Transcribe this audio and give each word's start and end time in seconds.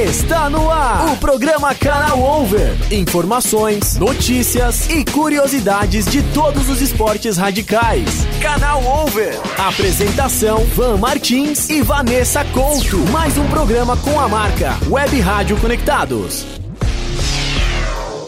Está 0.00 0.48
no 0.48 0.70
ar 0.70 1.12
o 1.12 1.16
programa 1.18 1.74
Canal 1.74 2.18
Over. 2.22 2.74
Informações, 2.90 3.98
notícias 3.98 4.88
e 4.88 5.04
curiosidades 5.04 6.06
de 6.06 6.22
todos 6.32 6.70
os 6.70 6.80
esportes 6.80 7.36
radicais. 7.36 8.08
Canal 8.40 8.82
Over. 8.82 9.38
Apresentação: 9.58 10.64
Van 10.74 10.96
Martins 10.96 11.68
e 11.68 11.82
Vanessa 11.82 12.42
Couto. 12.46 12.96
Mais 13.12 13.36
um 13.36 13.46
programa 13.48 13.94
com 13.98 14.18
a 14.18 14.26
marca 14.26 14.74
Web 14.88 15.20
Rádio 15.20 15.60
Conectados. 15.60 16.46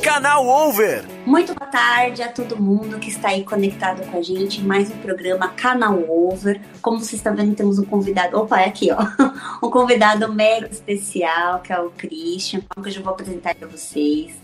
Canal 0.03 0.45
Over. 0.48 1.05
Muito 1.25 1.55
boa 1.55 1.70
tarde 1.70 2.22
a 2.22 2.28
todo 2.28 2.61
mundo 2.61 2.98
que 2.98 3.08
está 3.08 3.28
aí 3.28 3.45
conectado 3.45 4.05
com 4.11 4.19
a 4.19 4.20
gente 4.20 4.61
em 4.61 4.64
mais 4.64 4.91
um 4.91 4.97
programa 4.98 5.47
Canal 5.50 5.97
Over. 6.11 6.61
Como 6.83 6.98
vocês 6.98 7.14
estão 7.14 7.36
vendo, 7.36 7.55
temos 7.55 7.78
um 7.78 7.84
convidado. 7.84 8.36
Opa, 8.36 8.62
é 8.62 8.67
aqui, 8.67 8.91
ó. 8.91 8.98
Um 9.64 9.70
convidado 9.70 10.30
mega 10.33 10.67
especial, 10.67 11.61
que 11.61 11.73
é 11.73 11.78
o 11.78 11.91
Christian, 11.91 12.61
que 12.61 12.89
eu 12.89 12.91
já 12.91 13.00
vou 13.00 13.12
apresentar 13.12 13.55
para 13.55 13.69
vocês. 13.69 14.34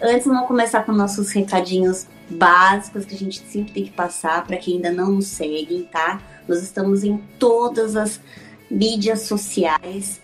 Antes, 0.00 0.26
vamos 0.26 0.48
começar 0.48 0.82
com 0.82 0.92
nossos 0.92 1.30
recadinhos 1.30 2.06
básicos 2.30 3.04
que 3.04 3.14
a 3.14 3.18
gente 3.18 3.40
sempre 3.40 3.70
tem 3.70 3.84
que 3.84 3.92
passar 3.92 4.42
para 4.46 4.56
quem 4.56 4.76
ainda 4.76 4.90
não 4.90 5.12
nos 5.12 5.26
segue, 5.26 5.86
tá? 5.92 6.22
Nós 6.48 6.62
estamos 6.62 7.04
em 7.04 7.18
todas 7.38 7.96
as 7.96 8.18
mídias 8.70 9.22
sociais 9.22 10.21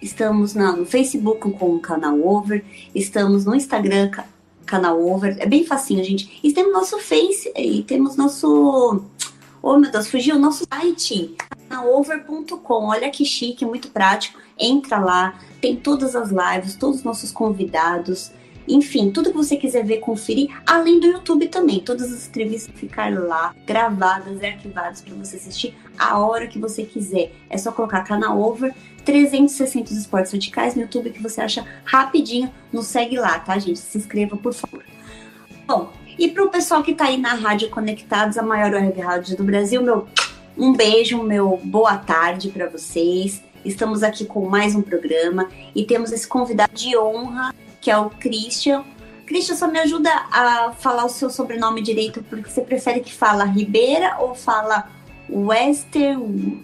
Estamos 0.00 0.54
no 0.54 0.86
Facebook 0.86 1.50
com 1.52 1.74
o 1.74 1.80
canal 1.80 2.18
Over, 2.26 2.64
estamos 2.94 3.44
no 3.44 3.54
Instagram 3.54 4.10
canal 4.64 5.04
Over, 5.04 5.36
é 5.40 5.46
bem 5.46 5.64
facinho, 5.64 6.02
gente. 6.04 6.38
E 6.42 6.52
temos 6.52 6.72
nosso 6.72 6.98
Face 6.98 7.52
e 7.56 7.82
temos 7.82 8.16
nosso 8.16 9.04
Oh 9.62 9.76
meu 9.76 9.90
Deus, 9.90 10.08
fugiu 10.08 10.36
o 10.36 10.38
nosso 10.38 10.64
site, 10.72 11.34
canalover.com. 11.68 12.86
Olha 12.86 13.10
que 13.10 13.26
chique, 13.26 13.66
muito 13.66 13.90
prático. 13.90 14.38
Entra 14.58 14.98
lá, 14.98 15.38
tem 15.60 15.76
todas 15.76 16.16
as 16.16 16.30
lives, 16.30 16.76
todos 16.76 16.98
os 16.98 17.04
nossos 17.04 17.30
convidados, 17.30 18.30
enfim, 18.74 19.10
tudo 19.10 19.30
que 19.30 19.36
você 19.36 19.56
quiser 19.56 19.84
ver, 19.84 19.98
conferir, 19.98 20.48
além 20.66 21.00
do 21.00 21.06
YouTube 21.06 21.48
também. 21.48 21.80
Todas 21.80 22.12
as 22.12 22.28
entrevistas 22.28 22.74
ficar 22.74 23.12
lá, 23.12 23.54
gravadas 23.66 24.40
e 24.40 24.46
arquivadas 24.46 25.00
para 25.00 25.14
você 25.14 25.36
assistir 25.36 25.74
a 25.98 26.18
hora 26.18 26.46
que 26.46 26.58
você 26.58 26.84
quiser. 26.84 27.32
É 27.48 27.58
só 27.58 27.72
colocar 27.72 28.02
canal 28.04 28.40
Over 28.40 28.74
360 29.04 29.92
esportes 29.92 30.32
radicais 30.32 30.74
no 30.74 30.82
YouTube 30.82 31.10
que 31.10 31.22
você 31.22 31.40
acha 31.40 31.66
rapidinho. 31.84 32.52
Nos 32.72 32.86
segue 32.86 33.16
lá, 33.18 33.38
tá, 33.38 33.58
gente? 33.58 33.78
Se 33.78 33.98
inscreva, 33.98 34.36
por 34.36 34.52
favor. 34.52 34.84
Bom, 35.66 35.92
e 36.18 36.28
para 36.28 36.44
o 36.44 36.50
pessoal 36.50 36.82
que 36.82 36.92
está 36.92 37.06
aí 37.06 37.16
na 37.16 37.34
Rádio 37.34 37.70
Conectados, 37.70 38.36
a 38.36 38.42
maior 38.42 38.72
web 38.72 39.00
rádio 39.00 39.36
do 39.36 39.44
Brasil, 39.44 39.82
meu 39.82 40.06
um 40.56 40.72
beijo, 40.74 41.22
meu 41.22 41.58
boa 41.64 41.96
tarde 41.96 42.50
para 42.50 42.68
vocês. 42.68 43.42
Estamos 43.64 44.02
aqui 44.02 44.24
com 44.24 44.48
mais 44.48 44.74
um 44.74 44.82
programa 44.82 45.48
e 45.74 45.84
temos 45.84 46.12
esse 46.12 46.26
convidado 46.26 46.72
de 46.74 46.96
honra, 46.96 47.54
que 47.80 47.90
é 47.90 47.96
o 47.96 48.10
Christian. 48.10 48.84
Christian, 49.26 49.56
só 49.56 49.68
me 49.68 49.78
ajuda 49.78 50.10
a 50.32 50.72
falar 50.72 51.04
o 51.04 51.08
seu 51.08 51.30
sobrenome 51.30 51.80
direito, 51.80 52.22
porque 52.24 52.50
você 52.50 52.62
prefere 52.62 53.00
que 53.00 53.12
fala 53.12 53.44
Ribeira 53.44 54.16
ou 54.18 54.34
fala 54.34 54.88
Wester. 55.28 56.16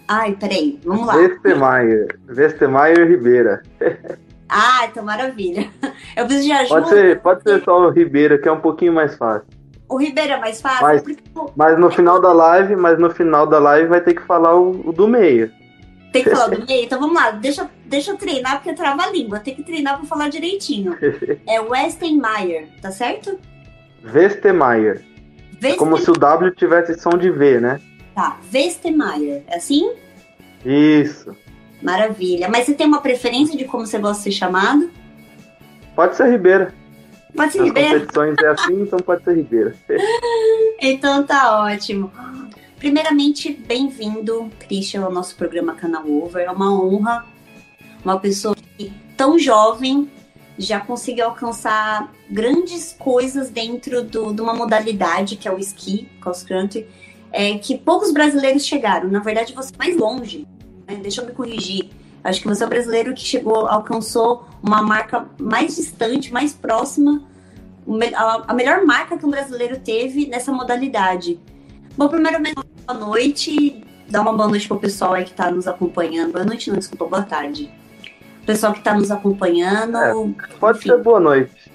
Ai, 0.09 0.33
peraí, 0.33 0.79
vamos 0.85 1.07
lá. 1.07 1.15
Westermaier. 1.15 2.19
Westermaier 2.29 3.09
Ribeira. 3.09 3.63
Ah, 4.49 4.87
então 4.89 5.05
maravilha. 5.05 5.69
Eu 6.17 6.25
preciso 6.25 6.47
de 6.47 6.53
ajuda. 6.53 6.81
Pode 6.81 6.89
ser, 6.89 7.21
pode 7.21 7.43
ser 7.43 7.65
só 7.65 7.81
o 7.81 7.91
Ribeira, 7.91 8.39
que 8.39 8.49
é 8.49 8.53
um 8.53 8.61
pouquinho 8.61 8.93
mais 8.93 9.17
fácil. 9.17 9.49
O 9.89 9.97
Ribeira 9.97 10.35
é 10.35 10.39
mais 10.39 10.61
fácil? 10.61 10.87
Mas, 10.87 11.03
porque... 11.03 11.53
mas 11.57 11.79
no 11.79 11.91
final 11.91 12.21
da 12.21 12.33
live, 12.33 12.77
mas 12.77 12.99
no 12.99 13.11
final 13.11 13.47
da 13.47 13.59
live 13.59 13.89
vai 13.89 14.01
ter 14.01 14.15
que 14.15 14.23
falar 14.23 14.55
o, 14.55 14.89
o 14.89 14.93
do 14.93 15.09
meio. 15.09 15.51
Tem 16.17 16.25
que 16.25 16.31
falar 16.31 16.49
do 16.49 16.65
meio? 16.67 16.85
Então 16.85 17.01
vamos 17.01 17.15
lá, 17.15 17.31
deixa, 17.33 17.71
deixa 17.85 18.11
eu 18.11 18.17
treinar, 18.17 18.57
porque 18.57 18.73
trava 18.75 19.03
a 19.03 19.11
língua. 19.11 19.39
Tem 19.41 19.55
que 19.55 19.63
treinar 19.63 19.99
pra 19.99 20.07
falar 20.07 20.29
direitinho. 20.29 20.97
É 21.47 21.61
Westenmaier, 21.61 22.69
tá 22.83 22.91
certo? 22.91 23.39
Westermaier. 24.05 25.03
É 25.63 25.75
como 25.75 25.97
se 25.99 26.11
o 26.11 26.15
W 26.15 26.51
tivesse 26.55 26.99
som 27.01 27.11
de 27.17 27.31
V, 27.31 27.61
né? 27.61 27.81
Tá, 28.15 28.39
Westermaier, 28.53 29.43
é 29.47 29.57
assim? 29.57 29.93
Isso. 30.65 31.35
Maravilha. 31.83 32.49
Mas 32.49 32.67
você 32.67 32.75
tem 32.75 32.87
uma 32.87 33.01
preferência 33.01 33.57
de 33.57 33.65
como 33.65 33.87
você 33.87 33.99
gosta 33.99 34.19
de 34.19 34.25
ser 34.25 34.39
chamado? 34.39 34.91
Pode 35.95 36.17
ser 36.17 36.31
Ribeira. 36.31 36.75
Pode 37.35 37.53
ser 37.53 37.59
Nas 37.59 37.67
Ribeira? 37.69 37.91
competições 38.01 38.37
é 38.43 38.47
assim, 38.49 38.83
então 38.83 38.99
pode 38.99 39.23
ser 39.25 39.35
Ribeira. 39.37 39.75
Então 40.79 41.25
tá 41.25 41.63
ótimo. 41.65 42.13
Primeiramente, 42.79 43.53
bem-vindo, 43.53 44.51
Christian, 44.59 45.03
ao 45.05 45.11
nosso 45.11 45.35
programa 45.35 45.75
Canal 45.75 46.07
Over. 46.07 46.45
É 46.45 46.51
uma 46.51 46.79
honra 46.79 47.25
uma 48.05 48.21
pessoa 48.21 48.55
que, 48.55 48.93
tão 49.17 49.39
jovem 49.39 50.11
já 50.59 50.79
conseguiu 50.79 51.27
alcançar 51.27 52.13
grandes 52.31 52.95
coisas 52.99 53.51
dentro 53.51 54.03
do, 54.03 54.33
de 54.33 54.41
uma 54.43 54.55
modalidade 54.55 55.37
que 55.37 55.49
é 55.49 55.53
o 55.53 55.59
esqui, 55.59 56.09
cross 56.21 56.43
country, 56.43 56.87
é, 57.33 57.59
que 57.59 57.77
poucos 57.79 58.13
brasileiros 58.13 58.65
chegaram. 58.65 59.09
Na 59.09 59.21
verdade, 59.21 59.55
você 59.55 59.73
é 59.75 59.79
mais 59.79 59.97
longe. 59.97 60.47
Né? 60.87 60.97
Deixa 60.97 61.23
eu 61.23 61.27
me 61.27 61.33
corrigir. 61.33 61.91
Acho 62.23 62.43
que 62.43 62.49
você 62.49 62.63
é 62.63 62.67
o 62.67 62.71
brasileiro 62.71 63.15
que 63.15 63.23
chegou, 63.23 63.67
alcançou 63.67 64.47
uma 64.63 64.83
marca 64.83 65.27
mais 65.41 65.77
distante, 65.77 66.33
mais 66.33 66.53
próxima, 66.53 67.23
a 68.47 68.53
melhor 68.53 68.85
marca 68.85 69.17
que 69.17 69.25
um 69.25 69.31
brasileiro 69.31 69.79
teve 69.79 70.27
nessa 70.27 70.53
modalidade. 70.53 71.39
Bom, 71.97 72.09
primeiramente, 72.09 72.66
boa 72.87 72.99
noite. 72.99 73.83
Dá 74.09 74.21
uma 74.21 74.33
boa 74.33 74.49
noite 74.49 74.69
pro 74.69 74.79
pessoal 74.79 75.15
aí 75.15 75.25
que 75.25 75.33
tá 75.33 75.51
nos 75.51 75.67
acompanhando. 75.67 76.33
Boa 76.33 76.45
noite, 76.45 76.71
não, 76.71 76.79
desculpa, 76.79 77.05
boa 77.07 77.23
tarde. 77.23 77.69
Pessoal 78.47 78.73
que 78.73 78.81
tá 78.81 78.95
nos 78.95 79.11
acompanhando. 79.11 79.97
É, 79.97 80.13
pode 80.61 80.79
enfim. 80.79 80.91
ser 80.91 81.03
boa 81.03 81.19
noite. 81.19 81.73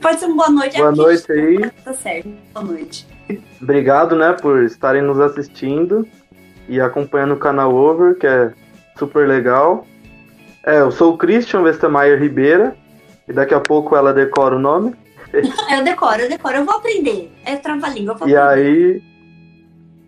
Pode 0.00 0.18
ser 0.18 0.26
uma 0.26 0.36
boa 0.36 0.50
noite. 0.50 0.78
Boa 0.78 0.92
noite 0.92 1.30
aí. 1.30 1.70
Tá 1.84 1.92
certo, 1.92 2.30
boa 2.54 2.64
noite. 2.64 3.06
Obrigado, 3.60 4.16
né, 4.16 4.32
por 4.32 4.62
estarem 4.62 5.02
nos 5.02 5.20
assistindo 5.20 6.08
e 6.68 6.80
acompanhando 6.80 7.34
o 7.34 7.38
canal 7.38 7.74
Over, 7.74 8.16
que 8.16 8.26
é 8.26 8.52
super 8.98 9.28
legal. 9.28 9.86
É, 10.64 10.80
eu 10.80 10.90
sou 10.90 11.12
o 11.12 11.18
Christian 11.18 11.60
Westermaier 11.60 12.18
Ribeira, 12.18 12.76
e 13.28 13.32
daqui 13.32 13.52
a 13.52 13.60
pouco 13.60 13.94
ela 13.94 14.12
decora 14.14 14.56
o 14.56 14.58
nome. 14.58 14.94
eu 15.34 15.84
decoro, 15.84 16.22
eu 16.22 16.28
decoro, 16.28 16.56
eu 16.56 16.64
vou 16.64 16.76
aprender. 16.76 17.30
É 17.44 17.56
trava-língua, 17.56 18.16
E 18.26 18.36
aí, 18.36 19.02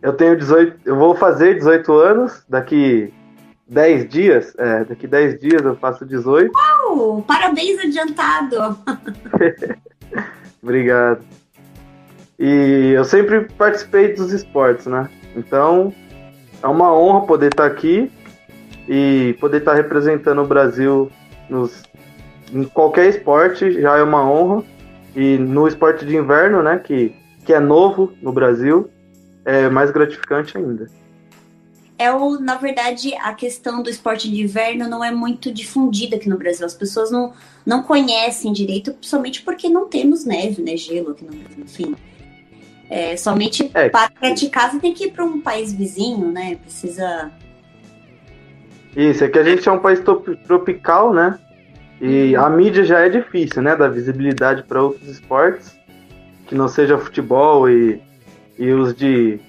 eu 0.03 0.13
tenho 0.13 0.37
18, 0.37 0.81
eu 0.85 0.97
vou 0.97 1.15
fazer 1.15 1.55
18 1.55 1.93
anos, 1.93 2.45
daqui 2.49 3.13
10 3.69 4.09
dias, 4.09 4.55
é, 4.59 4.85
daqui 4.85 5.07
10 5.07 5.41
dias 5.41 5.65
eu 5.65 5.77
faço 5.77 6.07
18. 6.07 6.53
Uau, 6.53 7.23
parabéns 7.23 7.79
adiantado. 7.81 8.79
Obrigado. 10.63 11.21
E 12.39 12.93
eu 12.95 13.05
sempre 13.05 13.49
participei 13.57 14.15
dos 14.15 14.33
esportes, 14.33 14.87
né? 14.87 15.09
Então, 15.37 15.93
é 16.63 16.67
uma 16.67 16.93
honra 16.97 17.27
poder 17.27 17.49
estar 17.49 17.67
aqui 17.67 18.11
e 18.89 19.37
poder 19.41 19.59
estar 19.59 19.75
representando 19.75 20.43
o 20.43 20.47
Brasil 20.47 21.11
nos 21.51 21.83
em 22.53 22.65
qualquer 22.65 23.07
esporte 23.09 23.81
já 23.81 23.99
é 23.99 24.03
uma 24.03 24.29
honra. 24.29 24.63
E 25.15 25.37
no 25.37 25.67
esporte 25.67 26.05
de 26.07 26.17
inverno, 26.17 26.63
né, 26.63 26.79
que, 26.79 27.15
que 27.45 27.53
é 27.53 27.59
novo 27.59 28.13
no 28.23 28.33
Brasil, 28.33 28.89
é 29.49 29.69
mais 29.71 29.91
gratificante 29.91 30.59
ainda. 30.59 30.91
É 31.99 32.13
o, 32.13 32.39
na 32.39 32.55
verdade, 32.57 33.15
a 33.15 33.33
questão 33.35 33.83
do 33.83 33.91
esporte 33.91 34.31
de 34.31 34.43
inverno 34.43 34.89
não 34.89 35.03
é 35.03 35.11
muito 35.11 35.51
difundida 35.51 36.17
aqui 36.17 36.29
no 36.29 36.37
Brasil. 36.37 36.65
As 36.65 36.75
pessoas 36.75 37.11
não, 37.11 37.33
não 37.67 37.83
conhecem 37.83 38.53
direito, 38.53 38.95
somente 39.01 39.43
porque 39.43 39.69
não 39.69 39.89
temos 39.89 40.25
neve, 40.25 40.63
né, 40.63 40.77
gelo 40.77 41.11
aqui 41.11 41.25
no 41.25 41.33
Brasil, 41.33 41.65
enfim. 41.65 41.97
É, 42.91 43.17
somente 43.17 43.71
é. 43.75 43.89
para 43.89 44.11
praticar 44.11 44.71
você 44.71 44.79
tem 44.79 44.95
que 44.95 45.07
ir 45.07 45.13
para 45.13 45.25
um 45.25 45.41
país 45.41 45.73
vizinho, 45.73 46.31
né? 46.31 46.57
Precisa. 46.57 47.31
Isso, 48.97 49.25
é 49.25 49.29
que 49.29 49.39
a 49.39 49.45
gente 49.45 49.69
é 49.69 49.73
um 49.73 49.79
país 49.79 50.01
tropical, 50.47 51.13
né? 51.13 51.39
E 52.01 52.37
uhum. 52.37 52.45
a 52.45 52.51
mídia 52.51 52.85
já 52.85 53.01
é 53.01 53.09
difícil, 53.09 53.63
né? 53.63 53.75
Dar 53.75 53.89
visibilidade 53.89 54.63
para 54.63 54.83
outros 54.83 55.09
esportes, 55.09 55.77
que 56.47 56.55
não 56.55 56.69
seja 56.69 56.97
futebol 56.97 57.69
e, 57.69 58.01
e 58.59 58.71
os 58.73 58.95
de 58.95 59.41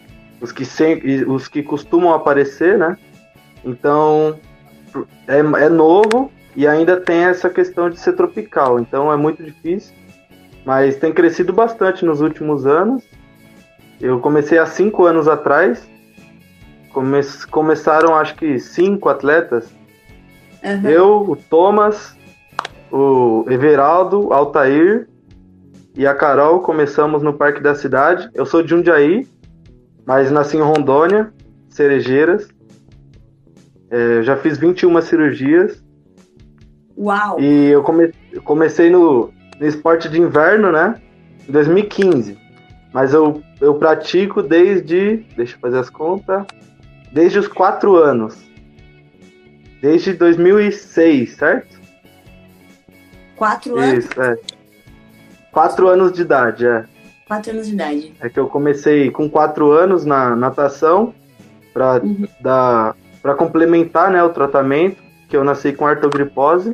os 0.41 0.51
que 0.51 0.63
sempre, 0.63 1.25
os 1.25 1.47
que 1.47 1.61
costumam 1.61 2.13
aparecer, 2.13 2.77
né? 2.77 2.97
Então 3.63 4.39
é, 5.27 5.39
é 5.39 5.69
novo 5.69 6.31
e 6.55 6.67
ainda 6.67 6.97
tem 6.97 7.25
essa 7.25 7.49
questão 7.49 7.89
de 7.89 7.99
ser 7.99 8.13
tropical, 8.13 8.79
então 8.79 9.11
é 9.11 9.17
muito 9.17 9.43
difícil, 9.43 9.93
mas 10.65 10.95
tem 10.95 11.11
crescido 11.11 11.53
bastante 11.53 12.05
nos 12.05 12.21
últimos 12.21 12.65
anos 12.65 13.03
eu 13.99 14.19
comecei 14.19 14.57
há 14.57 14.65
cinco 14.65 15.05
anos 15.05 15.27
atrás. 15.27 15.87
Come 16.93 17.19
começaram 17.51 18.15
acho 18.15 18.35
que 18.35 18.57
cinco 18.57 19.09
atletas. 19.09 19.69
Uhum. 20.63 20.89
Eu, 20.89 21.31
o 21.31 21.35
Thomas, 21.35 22.15
o 22.91 23.45
Everaldo, 23.49 24.27
o 24.27 24.33
Altair 24.33 25.07
e 25.99 26.07
a 26.07 26.15
Carol 26.15 26.61
começamos 26.61 27.21
no 27.21 27.33
Parque 27.33 27.59
da 27.59 27.75
Cidade. 27.75 28.29
Eu 28.33 28.45
sou 28.45 28.63
de 28.63 28.69
Jundiaí, 28.69 29.27
mas 30.05 30.31
nasci 30.31 30.55
em 30.55 30.61
Rondônia, 30.61 31.33
Cerejeiras. 31.67 32.47
É, 33.91 34.23
já 34.23 34.37
fiz 34.37 34.57
21 34.57 35.01
cirurgias. 35.01 35.83
Uau! 36.97 37.37
E 37.41 37.65
eu 37.67 37.83
come 37.83 38.13
comecei 38.45 38.89
no, 38.89 39.29
no 39.59 39.67
esporte 39.67 40.07
de 40.07 40.21
inverno, 40.21 40.71
né? 40.71 40.95
Em 41.45 41.51
2015. 41.51 42.39
Mas 42.93 43.13
eu, 43.13 43.43
eu 43.59 43.75
pratico 43.75 44.41
desde. 44.41 45.17
Deixa 45.35 45.57
eu 45.57 45.59
fazer 45.59 45.79
as 45.79 45.89
contas. 45.89 46.45
Desde 47.11 47.39
os 47.39 47.47
quatro 47.49 47.97
anos. 47.97 48.37
Desde 49.81 50.13
2006, 50.13 51.35
certo? 51.35 51.77
Quatro 53.35 53.77
anos? 53.77 54.05
Isso, 54.05 54.21
é. 54.21 54.58
Quatro 55.59 55.89
anos 55.89 56.13
de 56.13 56.21
idade, 56.21 56.65
é. 56.65 56.85
Quatro 57.27 57.51
anos 57.51 57.67
de 57.67 57.73
idade. 57.73 58.13
É 58.21 58.29
que 58.29 58.39
eu 58.39 58.47
comecei 58.47 59.11
com 59.11 59.29
quatro 59.29 59.73
anos 59.73 60.05
na 60.05 60.33
natação 60.33 61.13
para 61.73 62.01
uhum. 62.01 62.25
dar 62.39 62.95
para 63.21 63.35
complementar 63.35 64.09
né, 64.09 64.23
o 64.23 64.29
tratamento, 64.29 65.03
que 65.27 65.35
eu 65.35 65.43
nasci 65.43 65.73
com 65.73 65.85
artrogripose. 65.85 66.73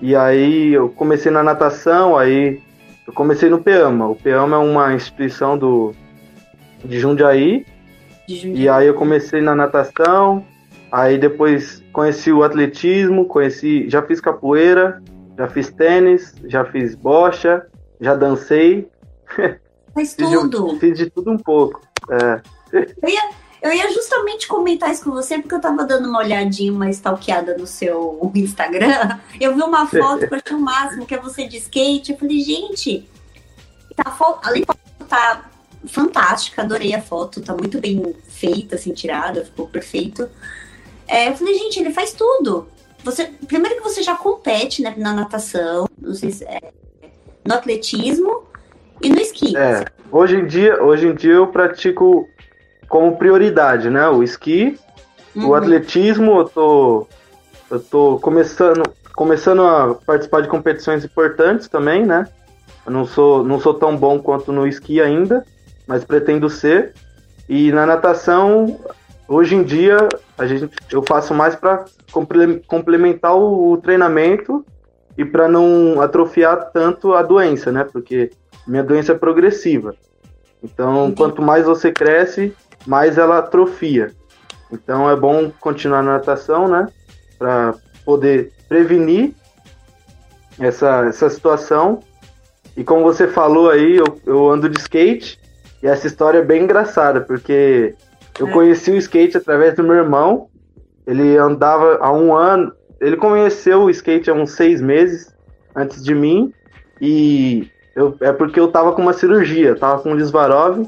E 0.00 0.16
aí 0.16 0.72
eu 0.72 0.88
comecei 0.88 1.30
na 1.30 1.42
natação, 1.42 2.16
aí 2.16 2.58
eu 3.06 3.12
comecei 3.12 3.50
no 3.50 3.58
PEAMA. 3.58 4.08
O 4.08 4.16
PEAMA 4.16 4.56
é 4.56 4.58
uma 4.58 4.94
instituição 4.94 5.58
do, 5.58 5.94
de 6.82 6.98
Jundiaí. 6.98 7.66
de 8.26 8.36
Jundiaí. 8.36 8.62
E 8.62 8.68
aí 8.70 8.86
eu 8.86 8.94
comecei 8.94 9.42
na 9.42 9.54
natação, 9.54 10.42
aí 10.90 11.18
depois 11.18 11.84
conheci 11.92 12.32
o 12.32 12.42
atletismo, 12.42 13.26
conheci, 13.26 13.90
já 13.90 14.00
fiz 14.00 14.22
capoeira, 14.22 15.02
já 15.42 15.48
fiz 15.48 15.70
tênis, 15.70 16.34
já 16.44 16.64
fiz 16.64 16.94
bocha, 16.94 17.66
já 18.00 18.14
dancei. 18.14 18.88
Faz 19.92 20.14
tudo. 20.14 20.70
fiz, 20.70 20.78
fiz 20.78 20.98
de 20.98 21.10
tudo 21.10 21.32
um 21.32 21.36
pouco. 21.36 21.80
É. 22.08 22.40
Eu 23.02 23.08
ia, 23.08 23.30
eu 23.60 23.72
ia 23.72 23.92
justamente 23.92 24.46
comentar 24.46 24.92
isso 24.92 25.02
com 25.02 25.10
você, 25.10 25.40
porque 25.40 25.54
eu 25.56 25.60
tava 25.60 25.84
dando 25.84 26.08
uma 26.08 26.20
olhadinha, 26.20 26.72
uma 26.72 26.88
stalkeada 26.90 27.56
no 27.58 27.66
seu 27.66 28.30
Instagram. 28.36 29.18
Eu 29.40 29.56
vi 29.56 29.62
uma 29.62 29.84
foto 29.84 30.28
que 30.28 30.32
eu 30.32 30.38
achei 30.38 30.56
o 30.56 30.60
máximo, 30.60 31.06
que 31.06 31.14
é 31.14 31.18
você 31.18 31.48
de 31.48 31.56
skate. 31.56 32.12
Eu 32.12 32.18
falei, 32.18 32.38
gente, 32.38 33.08
tá, 33.96 34.16
além 34.44 34.62
de 34.62 35.06
tá 35.08 35.50
fantástica, 35.86 36.62
adorei 36.62 36.94
a 36.94 37.02
foto, 37.02 37.42
tá 37.42 37.52
muito 37.52 37.80
bem 37.80 38.14
feita, 38.28 38.76
assim, 38.76 38.92
tirada, 38.92 39.44
ficou 39.44 39.66
perfeito. 39.66 40.28
É, 41.08 41.30
eu 41.30 41.36
falei, 41.36 41.54
gente, 41.54 41.80
ele 41.80 41.92
faz 41.92 42.12
tudo. 42.12 42.68
Você, 43.04 43.30
primeiro 43.46 43.76
que 43.76 43.82
você 43.82 44.02
já 44.02 44.16
compete 44.16 44.82
né, 44.82 44.94
na 44.96 45.12
natação, 45.12 45.88
não 46.00 46.14
sei 46.14 46.30
se 46.30 46.44
é, 46.44 46.60
no 47.44 47.54
atletismo 47.54 48.44
e 49.02 49.08
no 49.08 49.20
esqui. 49.20 49.56
É, 49.56 49.84
hoje 50.10 50.36
em 50.36 50.46
dia, 50.46 50.82
hoje 50.82 51.06
em 51.08 51.14
dia 51.14 51.34
eu 51.34 51.48
pratico 51.48 52.28
como 52.88 53.16
prioridade, 53.16 53.90
né? 53.90 54.08
O 54.08 54.22
esqui, 54.22 54.78
uhum. 55.34 55.48
o 55.48 55.54
atletismo, 55.54 56.38
eu 56.38 56.44
tô, 56.44 57.06
eu 57.70 57.80
tô 57.80 58.18
começando, 58.20 58.82
começando 59.14 59.62
a 59.62 59.94
participar 59.94 60.42
de 60.42 60.48
competições 60.48 61.04
importantes 61.04 61.68
também, 61.68 62.06
né? 62.06 62.28
Eu 62.84 62.92
não 62.92 63.04
sou, 63.04 63.42
não 63.42 63.58
sou 63.58 63.74
tão 63.74 63.96
bom 63.96 64.18
quanto 64.18 64.52
no 64.52 64.66
esqui 64.66 65.00
ainda, 65.00 65.44
mas 65.86 66.04
pretendo 66.04 66.48
ser. 66.50 66.92
E 67.48 67.72
na 67.72 67.86
natação, 67.86 68.78
hoje 69.28 69.54
em 69.54 69.62
dia, 69.62 70.08
a 70.36 70.46
gente, 70.46 70.70
eu 70.90 71.02
faço 71.02 71.34
mais 71.34 71.54
para 71.54 71.84
complementar 72.66 73.34
o, 73.36 73.72
o 73.72 73.76
treinamento 73.76 74.64
e 75.16 75.24
para 75.24 75.48
não 75.48 76.00
atrofiar 76.00 76.70
tanto 76.72 77.14
a 77.14 77.22
doença, 77.22 77.70
né? 77.70 77.84
Porque 77.84 78.30
minha 78.66 78.82
doença 78.82 79.12
é 79.12 79.18
progressiva. 79.18 79.94
Então, 80.62 81.06
Entendi. 81.06 81.16
quanto 81.16 81.42
mais 81.42 81.64
você 81.64 81.90
cresce, 81.90 82.54
mais 82.86 83.18
ela 83.18 83.38
atrofia. 83.38 84.12
Então 84.70 85.10
é 85.10 85.14
bom 85.14 85.50
continuar 85.60 86.02
na 86.02 86.14
natação, 86.14 86.66
né? 86.66 86.88
Para 87.38 87.74
poder 88.04 88.52
prevenir 88.68 89.34
essa, 90.58 91.06
essa 91.06 91.28
situação. 91.28 92.00
E 92.76 92.82
como 92.82 93.02
você 93.02 93.28
falou 93.28 93.70
aí, 93.70 93.96
eu, 93.96 94.20
eu 94.24 94.50
ando 94.50 94.68
de 94.68 94.78
skate 94.78 95.38
e 95.82 95.86
essa 95.86 96.06
história 96.06 96.38
é 96.38 96.44
bem 96.44 96.62
engraçada, 96.62 97.20
porque 97.20 97.94
eu 98.38 98.48
é. 98.48 98.50
conheci 98.50 98.90
o 98.90 98.96
skate 98.96 99.36
através 99.36 99.74
do 99.74 99.82
meu 99.82 99.96
irmão. 99.96 100.48
Ele 101.06 101.36
andava 101.36 101.98
há 102.00 102.12
um 102.12 102.34
ano, 102.34 102.72
ele 103.00 103.16
conheceu 103.16 103.82
o 103.82 103.90
skate 103.90 104.30
há 104.30 104.34
uns 104.34 104.52
seis 104.52 104.80
meses 104.80 105.34
antes 105.74 106.02
de 106.04 106.14
mim. 106.14 106.52
E 107.00 107.68
eu, 107.96 108.16
é 108.20 108.32
porque 108.32 108.60
eu 108.60 108.68
tava 108.68 108.92
com 108.92 109.02
uma 109.02 109.12
cirurgia, 109.12 109.70
eu 109.70 109.78
tava 109.78 110.00
com 110.00 110.12
um 110.12 110.14
Lisvarov, 110.14 110.86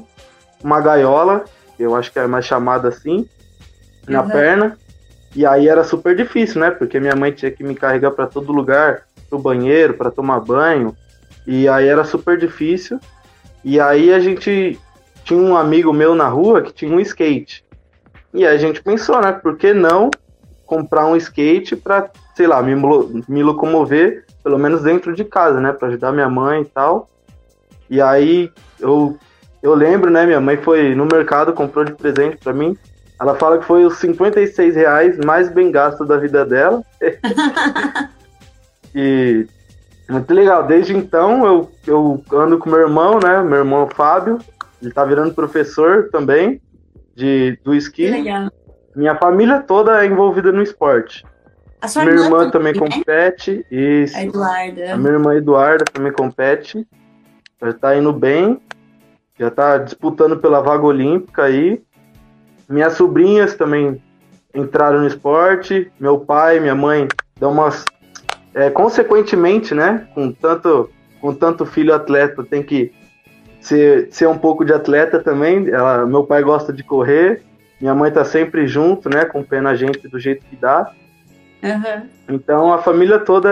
uma 0.63 0.79
gaiola 0.79 1.43
eu 1.79 1.95
acho 1.95 2.11
que 2.11 2.19
é 2.19 2.27
mais 2.27 2.45
chamada 2.45 2.87
assim, 2.87 3.27
na 4.07 4.21
uhum. 4.21 4.29
perna. 4.29 4.77
E 5.35 5.45
aí 5.45 5.67
era 5.67 5.83
super 5.83 6.15
difícil, 6.15 6.61
né? 6.61 6.71
Porque 6.71 6.99
minha 6.99 7.15
mãe 7.15 7.31
tinha 7.31 7.51
que 7.51 7.63
me 7.63 7.75
carregar 7.75 8.11
para 8.11 8.25
todo 8.25 8.53
lugar, 8.53 9.03
pro 9.29 9.37
banheiro, 9.37 9.93
para 9.93 10.09
tomar 10.09 10.39
banho. 10.39 10.95
E 11.45 11.67
aí 11.67 11.87
era 11.87 12.05
super 12.05 12.37
difícil. 12.37 12.99
E 13.63 13.79
aí 13.79 14.13
a 14.13 14.19
gente 14.19 14.79
tinha 15.25 15.39
um 15.39 15.57
amigo 15.57 15.91
meu 15.91 16.15
na 16.15 16.29
rua 16.29 16.61
que 16.61 16.71
tinha 16.71 16.95
um 16.95 16.99
skate. 16.99 17.65
E 18.33 18.45
aí 18.45 18.55
a 18.55 18.59
gente 18.59 18.81
pensou, 18.81 19.19
né? 19.19 19.31
Por 19.31 19.57
que 19.57 19.73
não 19.73 20.09
comprar 20.65 21.05
um 21.07 21.15
skate 21.15 21.75
para, 21.75 22.09
sei 22.35 22.47
lá, 22.47 22.61
me, 22.61 22.75
me 23.27 23.43
locomover, 23.43 24.23
pelo 24.43 24.57
menos 24.57 24.83
dentro 24.83 25.13
de 25.13 25.25
casa, 25.25 25.59
né? 25.59 25.73
Para 25.73 25.89
ajudar 25.89 26.11
minha 26.11 26.29
mãe 26.29 26.61
e 26.61 26.65
tal. 26.65 27.09
E 27.89 27.99
aí 27.99 28.51
eu 28.79 29.17
eu 29.63 29.73
lembro, 29.73 30.11
né? 30.11 30.27
Minha 30.27 30.39
mãe 30.39 30.57
foi 30.57 30.93
no 30.93 31.07
mercado, 31.11 31.51
comprou 31.51 31.83
de 31.83 31.93
presente 31.93 32.37
para 32.37 32.53
mim. 32.53 32.77
Ela 33.19 33.33
fala 33.33 33.57
que 33.57 33.65
foi 33.65 33.83
os 33.83 33.97
56 33.97 34.75
reais 34.75 35.17
mais 35.17 35.49
bem 35.49 35.71
gastos 35.71 36.07
da 36.07 36.17
vida 36.17 36.45
dela. 36.45 36.83
e 38.93 39.47
muito 40.07 40.31
legal. 40.31 40.67
Desde 40.67 40.95
então 40.95 41.43
eu, 41.45 41.71
eu 41.87 42.23
ando 42.31 42.59
com 42.59 42.69
meu 42.69 42.81
irmão, 42.81 43.19
né? 43.19 43.41
Meu 43.41 43.59
irmão 43.59 43.89
Fábio. 43.95 44.37
Ele 44.81 44.91
tá 44.91 45.03
virando 45.03 45.33
professor 45.33 46.09
também 46.11 46.61
de, 47.15 47.57
do 47.63 47.73
esqui. 47.73 48.07
legal. 48.07 48.51
Minha 48.95 49.15
família 49.15 49.59
toda 49.59 50.03
é 50.03 50.07
envolvida 50.07 50.51
no 50.51 50.61
esporte. 50.61 51.25
A 51.81 51.87
sua 51.87 52.03
minha 52.03 52.15
irmã, 52.15 52.25
irmã 52.25 52.49
também 52.49 52.73
né? 52.73 52.79
compete. 52.79 53.65
Isso. 53.69 54.17
A 54.17 54.23
Eduarda. 54.23 54.93
A 54.93 54.97
minha 54.97 55.13
irmã 55.13 55.35
Eduarda 55.35 55.85
também 55.85 56.11
compete. 56.11 56.87
Já 57.61 57.73
tá 57.73 57.95
indo 57.95 58.11
bem 58.13 58.61
já 59.37 59.49
está 59.49 59.77
disputando 59.77 60.37
pela 60.37 60.61
vaga 60.61 60.85
olímpica 60.85 61.43
aí. 61.43 61.81
Minhas 62.69 62.93
sobrinhas 62.93 63.53
também 63.53 64.01
entraram 64.53 65.01
no 65.01 65.07
esporte. 65.07 65.91
Meu 65.99 66.19
pai, 66.19 66.59
minha 66.59 66.75
mãe 66.75 67.07
dão 67.37 67.51
umas. 67.51 67.85
É, 68.53 68.69
consequentemente, 68.69 69.75
né? 69.75 70.07
Com 70.15 70.31
tanto, 70.31 70.89
com 71.19 71.33
tanto 71.33 71.65
filho 71.65 71.93
atleta, 71.93 72.43
tem 72.43 72.63
que 72.63 72.93
ser, 73.65 74.09
ser 74.11 74.27
um 74.27 74.37
pouco 74.37 74.63
de 74.63 74.71
atleta 74.71 75.19
também. 75.19 75.67
Ela, 75.69 76.05
meu 76.05 76.23
pai 76.23 76.43
gosta 76.43 76.71
de 76.71 76.83
correr. 76.83 77.43
Minha 77.81 77.95
mãe 77.95 78.11
tá 78.11 78.23
sempre 78.23 78.67
junto, 78.67 79.09
né? 79.09 79.21
Acompanhando 79.21 79.69
a 79.69 79.75
gente 79.75 80.07
do 80.07 80.19
jeito 80.19 80.45
que 80.45 80.55
dá. 80.55 80.93
Uhum. 81.63 82.09
Então 82.29 82.71
a 82.71 82.77
família 82.81 83.17
toda 83.17 83.49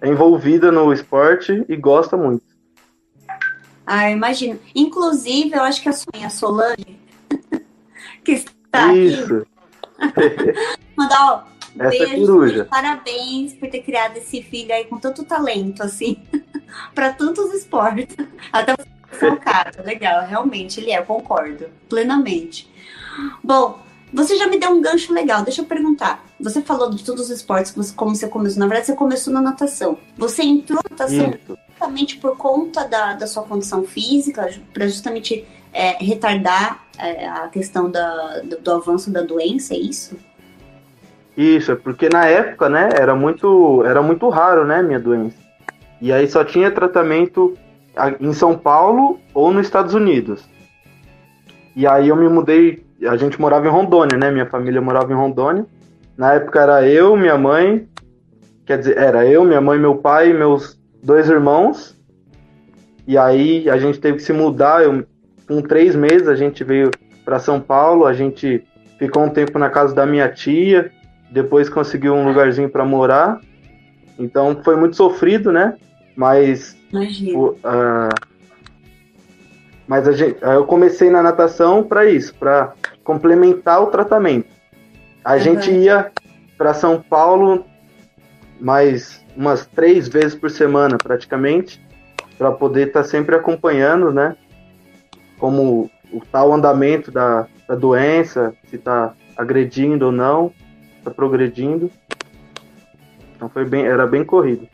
é, 0.00 0.06
é 0.06 0.08
envolvida 0.08 0.70
no 0.70 0.92
esporte 0.92 1.64
e 1.68 1.76
gosta 1.76 2.16
muito. 2.16 2.44
Ah, 3.84 4.08
imagino. 4.10 4.58
Inclusive, 4.74 5.56
eu 5.56 5.62
acho 5.62 5.82
que 5.82 5.88
a 5.88 5.92
sua 5.92 6.30
Solange, 6.30 7.00
que 8.22 8.32
está 8.32 8.94
Isso. 8.94 9.44
aqui, 9.98 10.54
mandar 10.96 11.48
um 11.76 11.82
Essa 11.82 11.96
é 11.96 12.06
beijo, 12.06 12.26
coruja. 12.26 12.64
parabéns 12.70 13.54
por 13.54 13.68
ter 13.68 13.82
criado 13.82 14.16
esse 14.18 14.40
filho 14.40 14.72
aí 14.72 14.84
com 14.84 14.98
tanto 14.98 15.24
talento, 15.24 15.82
assim, 15.82 16.22
para 16.94 17.12
tantos 17.12 17.52
esportes. 17.52 18.16
Até 18.52 18.74
você 19.10 19.26
é 19.26 19.32
um 19.32 19.36
cara, 19.36 19.70
legal, 19.84 20.26
realmente, 20.26 20.80
ele 20.80 20.90
é, 20.90 20.98
eu 20.98 21.04
concordo, 21.04 21.66
plenamente. 21.88 22.70
Bom, 23.42 23.78
você 24.12 24.36
já 24.36 24.46
me 24.46 24.58
deu 24.58 24.70
um 24.70 24.80
gancho 24.80 25.12
legal, 25.12 25.42
deixa 25.42 25.62
eu 25.62 25.66
perguntar. 25.66 26.24
Você 26.40 26.60
falou 26.60 26.90
de 26.90 27.02
todos 27.04 27.24
os 27.24 27.30
esportes, 27.30 27.72
você- 27.74 27.94
como 27.94 28.14
você 28.14 28.28
começou. 28.28 28.60
Na 28.60 28.66
verdade, 28.66 28.86
você 28.86 28.94
começou 28.94 29.32
na 29.32 29.40
natação. 29.40 29.98
Você 30.18 30.42
entrou 30.42 30.80
na 30.82 30.90
natação 30.90 31.32
justamente 31.70 32.16
por 32.18 32.36
conta 32.36 32.84
da, 32.86 33.14
da 33.14 33.26
sua 33.26 33.42
condição 33.42 33.84
física, 33.84 34.48
para 34.72 34.86
justamente 34.86 35.46
é, 35.72 36.02
retardar 36.04 36.84
é, 36.98 37.26
a 37.28 37.48
questão 37.48 37.90
da, 37.90 38.40
do, 38.40 38.60
do 38.60 38.72
avanço 38.72 39.10
da 39.10 39.22
doença, 39.22 39.74
é 39.74 39.78
isso? 39.78 40.16
Isso, 41.36 41.72
é 41.72 41.76
porque 41.76 42.08
na 42.10 42.26
época, 42.26 42.68
né, 42.68 42.90
era 42.92 43.14
muito, 43.14 43.82
era 43.86 44.02
muito 44.02 44.28
raro, 44.28 44.66
né, 44.66 44.82
minha 44.82 45.00
doença. 45.00 45.36
E 46.02 46.12
aí 46.12 46.26
só 46.26 46.42
tinha 46.42 46.68
tratamento 46.68 47.56
em 48.20 48.32
São 48.32 48.58
Paulo 48.58 49.20
ou 49.32 49.52
nos 49.52 49.64
Estados 49.66 49.94
Unidos. 49.94 50.44
E 51.76 51.86
aí 51.86 52.08
eu 52.08 52.16
me 52.16 52.28
mudei, 52.28 52.84
a 53.06 53.16
gente 53.16 53.40
morava 53.40 53.68
em 53.68 53.70
Rondônia, 53.70 54.18
né, 54.18 54.28
minha 54.28 54.46
família 54.46 54.80
morava 54.80 55.12
em 55.12 55.14
Rondônia. 55.14 55.64
Na 56.18 56.34
época 56.34 56.60
era 56.60 56.84
eu, 56.88 57.16
minha 57.16 57.38
mãe, 57.38 57.86
quer 58.66 58.78
dizer, 58.78 58.98
era 58.98 59.24
eu, 59.24 59.44
minha 59.44 59.60
mãe, 59.60 59.78
meu 59.78 59.94
pai 59.94 60.30
e 60.30 60.34
meus 60.34 60.76
dois 61.00 61.28
irmãos. 61.28 61.96
E 63.06 63.16
aí 63.16 63.70
a 63.70 63.78
gente 63.78 64.00
teve 64.00 64.16
que 64.16 64.24
se 64.24 64.32
mudar, 64.32 64.82
eu, 64.82 65.06
com 65.46 65.62
três 65.62 65.94
meses 65.94 66.26
a 66.26 66.34
gente 66.34 66.64
veio 66.64 66.90
para 67.24 67.38
São 67.38 67.60
Paulo, 67.60 68.06
a 68.06 68.12
gente 68.12 68.64
ficou 68.98 69.22
um 69.22 69.30
tempo 69.30 69.56
na 69.56 69.70
casa 69.70 69.94
da 69.94 70.04
minha 70.04 70.28
tia, 70.28 70.90
depois 71.30 71.68
conseguiu 71.68 72.12
um 72.12 72.26
lugarzinho 72.26 72.68
para 72.68 72.84
morar. 72.84 73.38
Então 74.18 74.60
foi 74.64 74.74
muito 74.74 74.96
sofrido, 74.96 75.52
né? 75.52 75.76
Mas 76.16 76.76
Imagina. 76.92 77.38
o- 77.38 77.58
ah, 77.64 78.08
mas 79.86 80.06
a 80.06 80.12
gente, 80.12 80.36
eu 80.42 80.64
comecei 80.66 81.10
na 81.10 81.22
natação 81.22 81.82
para 81.82 82.04
isso, 82.06 82.34
para 82.34 82.72
complementar 83.04 83.82
o 83.82 83.86
tratamento. 83.86 84.48
A 85.24 85.34
Uhum. 85.34 85.38
gente 85.40 85.70
ia 85.70 86.10
para 86.56 86.74
São 86.74 87.00
Paulo 87.02 87.64
mais 88.60 89.24
umas 89.36 89.66
três 89.66 90.08
vezes 90.08 90.34
por 90.34 90.50
semana, 90.50 90.96
praticamente, 90.98 91.80
para 92.38 92.52
poder 92.52 92.88
estar 92.88 93.04
sempre 93.04 93.34
acompanhando, 93.34 94.12
né? 94.12 94.36
Como 95.38 95.90
o 96.12 96.20
tal 96.30 96.52
andamento 96.52 97.10
da, 97.10 97.46
da 97.66 97.74
doença, 97.74 98.54
se 98.68 98.76
está 98.76 99.14
agredindo 99.36 100.06
ou 100.06 100.12
não, 100.12 100.52
está 100.98 101.10
progredindo. 101.10 101.90
Então 103.34 103.48
foi 103.48 103.64
bem, 103.64 103.84
era 103.86 104.06
bem 104.06 104.24
corrido. 104.24 104.68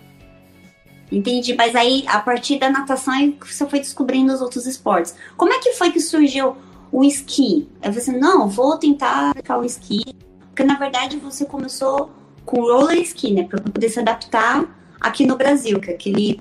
Entendi, 1.10 1.54
mas 1.54 1.74
aí 1.74 2.04
a 2.06 2.18
partir 2.18 2.58
da 2.58 2.68
natação 2.68 3.34
você 3.40 3.66
foi 3.66 3.80
descobrindo 3.80 4.32
os 4.32 4.42
outros 4.42 4.66
esportes. 4.66 5.14
Como 5.36 5.52
é 5.52 5.58
que 5.58 5.72
foi 5.72 5.90
que 5.90 6.00
surgiu 6.00 6.56
o 6.92 7.02
esqui? 7.02 7.68
Aí 7.82 7.90
você, 7.90 8.12
não, 8.12 8.48
vou 8.48 8.76
tentar 8.76 9.30
aplicar 9.30 9.58
o 9.58 9.64
esqui. 9.64 10.02
Porque 10.48 10.64
na 10.64 10.78
verdade 10.78 11.16
você 11.16 11.44
começou 11.44 12.10
com 12.44 12.62
roller 12.62 12.98
ski, 12.98 13.32
né? 13.32 13.44
Pra 13.44 13.60
poder 13.60 13.88
se 13.90 14.00
adaptar 14.00 14.64
aqui 14.98 15.26
no 15.26 15.36
Brasil, 15.36 15.78
que 15.80 15.90
é 15.90 15.94
aquele. 15.94 16.40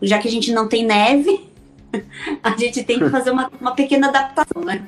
Já 0.00 0.18
que 0.18 0.28
a 0.28 0.30
gente 0.30 0.52
não 0.52 0.68
tem 0.68 0.86
neve, 0.86 1.50
a 2.42 2.56
gente 2.56 2.84
tem 2.84 2.98
que 2.98 3.10
fazer 3.10 3.30
uma, 3.30 3.50
uma 3.60 3.74
pequena 3.74 4.08
adaptação, 4.08 4.64
né? 4.64 4.86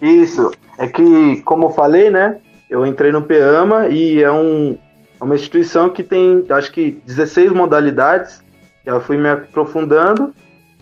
Isso. 0.00 0.52
É 0.78 0.86
que, 0.86 1.40
como 1.42 1.66
eu 1.66 1.70
falei, 1.70 2.10
né? 2.10 2.38
Eu 2.68 2.86
entrei 2.86 3.10
no 3.10 3.22
PEAMA 3.22 3.88
e 3.88 4.22
é, 4.22 4.30
um, 4.30 4.76
é 5.20 5.24
uma 5.24 5.34
instituição 5.34 5.88
que 5.90 6.02
tem, 6.02 6.44
acho 6.50 6.70
que, 6.72 7.00
16 7.06 7.52
modalidades. 7.52 8.42
Eu 8.84 9.00
fui 9.00 9.16
me 9.16 9.28
aprofundando. 9.28 10.32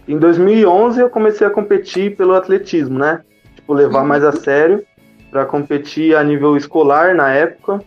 Em 0.06 0.18
2011 0.18 1.00
eu 1.00 1.08
comecei 1.08 1.46
a 1.46 1.50
competir 1.50 2.16
pelo 2.16 2.34
atletismo, 2.34 2.98
né? 2.98 3.22
Tipo, 3.56 3.72
levar 3.72 4.00
Uhum. 4.02 4.08
mais 4.08 4.24
a 4.24 4.32
sério 4.32 4.82
para 5.30 5.46
competir 5.46 6.14
a 6.16 6.22
nível 6.22 6.56
escolar 6.56 7.14
na 7.14 7.30
época, 7.32 7.82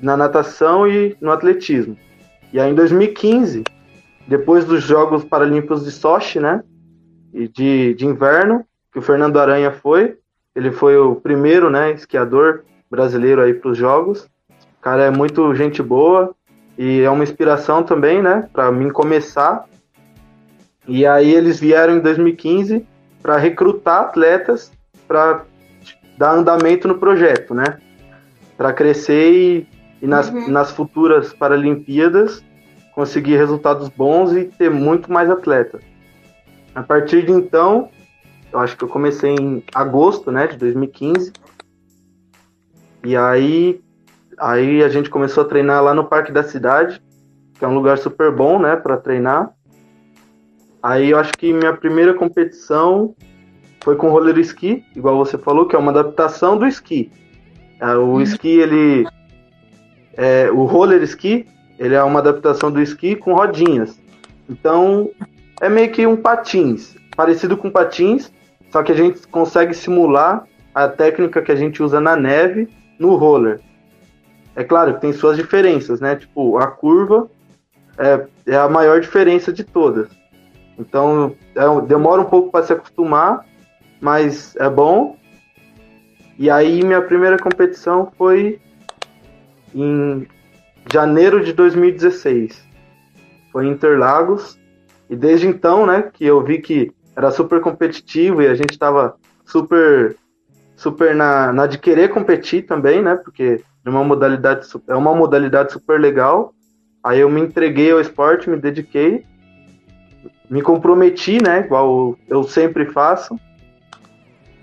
na 0.00 0.16
natação 0.16 0.86
e 0.86 1.16
no 1.20 1.30
atletismo. 1.30 1.96
E 2.52 2.60
aí 2.60 2.70
em 2.70 2.74
2015, 2.74 3.64
depois 4.26 4.64
dos 4.64 4.82
Jogos 4.82 5.24
Paralímpicos 5.24 5.84
de 5.84 5.90
Sochi, 5.90 6.38
né? 6.40 6.62
E 7.32 7.48
de, 7.48 7.94
de 7.94 8.04
inverno, 8.06 8.64
que 8.92 8.98
o 8.98 9.02
Fernando 9.02 9.38
Aranha 9.38 9.70
foi, 9.70 10.16
ele 10.54 10.72
foi 10.72 10.96
o 10.96 11.14
primeiro, 11.14 11.70
né, 11.70 11.92
esquiador 11.92 12.64
brasileiro 12.90 13.40
aí 13.40 13.54
para 13.54 13.70
os 13.70 13.78
jogos. 13.78 14.28
O 14.80 14.82
cara 14.82 15.04
é 15.04 15.10
muito 15.10 15.54
gente 15.54 15.82
boa 15.82 16.34
e 16.78 17.02
é 17.02 17.10
uma 17.10 17.22
inspiração 17.22 17.82
também, 17.82 18.22
né, 18.22 18.48
para 18.50 18.72
mim 18.72 18.88
começar. 18.88 19.66
E 20.88 21.06
aí 21.06 21.30
eles 21.34 21.60
vieram 21.60 21.98
em 21.98 22.00
2015 22.00 22.86
para 23.22 23.36
recrutar 23.36 24.04
atletas 24.04 24.72
para 25.06 25.44
dar 26.16 26.32
andamento 26.32 26.88
no 26.88 26.96
projeto, 26.98 27.52
né? 27.52 27.78
Para 28.56 28.72
crescer 28.72 29.30
e, 29.32 29.68
e 30.00 30.06
nas, 30.06 30.30
Uhum. 30.30 30.48
nas 30.48 30.70
futuras 30.70 31.30
Paralimpíadas 31.34 32.42
conseguir 32.94 33.36
resultados 33.36 33.90
bons 33.90 34.32
e 34.32 34.44
ter 34.46 34.70
muito 34.70 35.12
mais 35.12 35.28
atletas. 35.28 35.82
A 36.74 36.82
partir 36.82 37.26
de 37.26 37.32
então, 37.32 37.90
eu 38.50 38.58
acho 38.58 38.76
que 38.78 38.84
eu 38.84 38.88
comecei 38.88 39.34
em 39.34 39.62
agosto, 39.74 40.32
né, 40.32 40.46
de 40.46 40.56
2015. 40.56 41.32
E 43.04 43.16
aí, 43.16 43.80
aí 44.40 44.82
a 44.82 44.88
gente 44.88 45.10
começou 45.10 45.44
a 45.44 45.46
treinar 45.46 45.82
lá 45.84 45.94
no 45.94 46.04
Parque 46.04 46.32
da 46.32 46.42
Cidade, 46.42 47.00
que 47.58 47.64
é 47.64 47.68
um 47.68 47.74
lugar 47.74 47.98
super 47.98 48.32
bom, 48.32 48.58
né, 48.58 48.74
para 48.74 48.96
treinar. 48.96 49.50
Aí 50.82 51.10
eu 51.10 51.18
acho 51.18 51.32
que 51.34 51.52
minha 51.52 51.74
primeira 51.74 52.14
competição 52.14 53.14
foi 53.84 53.96
com 53.96 54.08
roller 54.08 54.38
ski, 54.38 54.84
igual 54.96 55.16
você 55.18 55.36
falou, 55.36 55.66
que 55.66 55.76
é 55.76 55.78
uma 55.78 55.90
adaptação 55.90 56.56
do 56.56 56.66
esqui. 56.66 57.12
É, 57.78 57.94
O 57.96 58.20
esqui, 58.20 58.58
ele. 58.58 59.06
É, 60.16 60.50
o 60.50 60.64
roller 60.64 61.02
ski, 61.02 61.46
ele 61.78 61.94
é 61.94 62.02
uma 62.02 62.20
adaptação 62.20 62.70
do 62.70 62.80
esqui 62.80 63.14
com 63.14 63.34
rodinhas. 63.34 63.98
Então, 64.48 65.10
é 65.60 65.68
meio 65.68 65.90
que 65.90 66.06
um 66.06 66.16
patins, 66.16 66.96
parecido 67.14 67.56
com 67.56 67.70
patins, 67.70 68.32
só 68.70 68.82
que 68.82 68.92
a 68.92 68.94
gente 68.94 69.26
consegue 69.28 69.74
simular 69.74 70.44
a 70.74 70.88
técnica 70.88 71.42
que 71.42 71.52
a 71.52 71.56
gente 71.56 71.82
usa 71.82 72.00
na 72.00 72.16
neve 72.16 72.68
no 72.98 73.16
roller. 73.16 73.60
É 74.54 74.64
claro 74.64 74.94
que 74.94 75.00
tem 75.00 75.12
suas 75.12 75.36
diferenças, 75.36 76.00
né? 76.00 76.16
Tipo, 76.16 76.58
a 76.58 76.66
curva 76.66 77.30
é, 77.96 78.26
é 78.46 78.56
a 78.56 78.68
maior 78.68 79.00
diferença 79.00 79.52
de 79.52 79.64
todas. 79.64 80.08
Então, 80.78 81.34
é, 81.54 81.86
demora 81.86 82.20
um 82.20 82.24
pouco 82.24 82.50
para 82.50 82.64
se 82.64 82.72
acostumar, 82.72 83.44
mas 84.00 84.56
é 84.56 84.68
bom. 84.68 85.16
E 86.38 86.50
aí, 86.50 86.82
minha 86.82 87.02
primeira 87.02 87.38
competição 87.38 88.10
foi 88.16 88.60
em 89.74 90.26
janeiro 90.92 91.44
de 91.44 91.52
2016. 91.52 92.64
Foi 93.52 93.66
em 93.66 93.70
Interlagos. 93.70 94.58
E 95.08 95.16
desde 95.16 95.46
então, 95.46 95.84
né, 95.84 96.10
que 96.12 96.24
eu 96.24 96.42
vi 96.42 96.60
que 96.60 96.92
era 97.14 97.30
super 97.30 97.60
competitivo 97.60 98.40
e 98.40 98.46
a 98.46 98.54
gente 98.54 98.70
estava 98.70 99.16
super 99.44 100.16
super 100.76 101.14
na, 101.14 101.52
na 101.52 101.66
de 101.66 101.76
querer 101.76 102.08
competir 102.08 102.62
também, 102.62 103.02
né? 103.02 103.14
Porque 103.16 103.60
é 103.84 103.90
uma 103.90 104.04
modalidade 104.04 104.66
é 104.88 104.94
uma 104.94 105.14
modalidade 105.14 105.72
super 105.72 106.00
legal. 106.00 106.54
Aí 107.02 107.20
eu 107.20 107.30
me 107.30 107.40
entreguei 107.40 107.90
ao 107.90 108.00
esporte, 108.00 108.50
me 108.50 108.56
dediquei, 108.56 109.24
me 110.48 110.60
comprometi, 110.62 111.42
né? 111.42 111.60
Igual 111.60 112.16
eu 112.28 112.44
sempre 112.44 112.86
faço. 112.86 113.38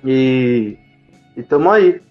E 0.06 0.78
e 1.36 1.44
tamo 1.44 1.70
aí. 1.70 2.02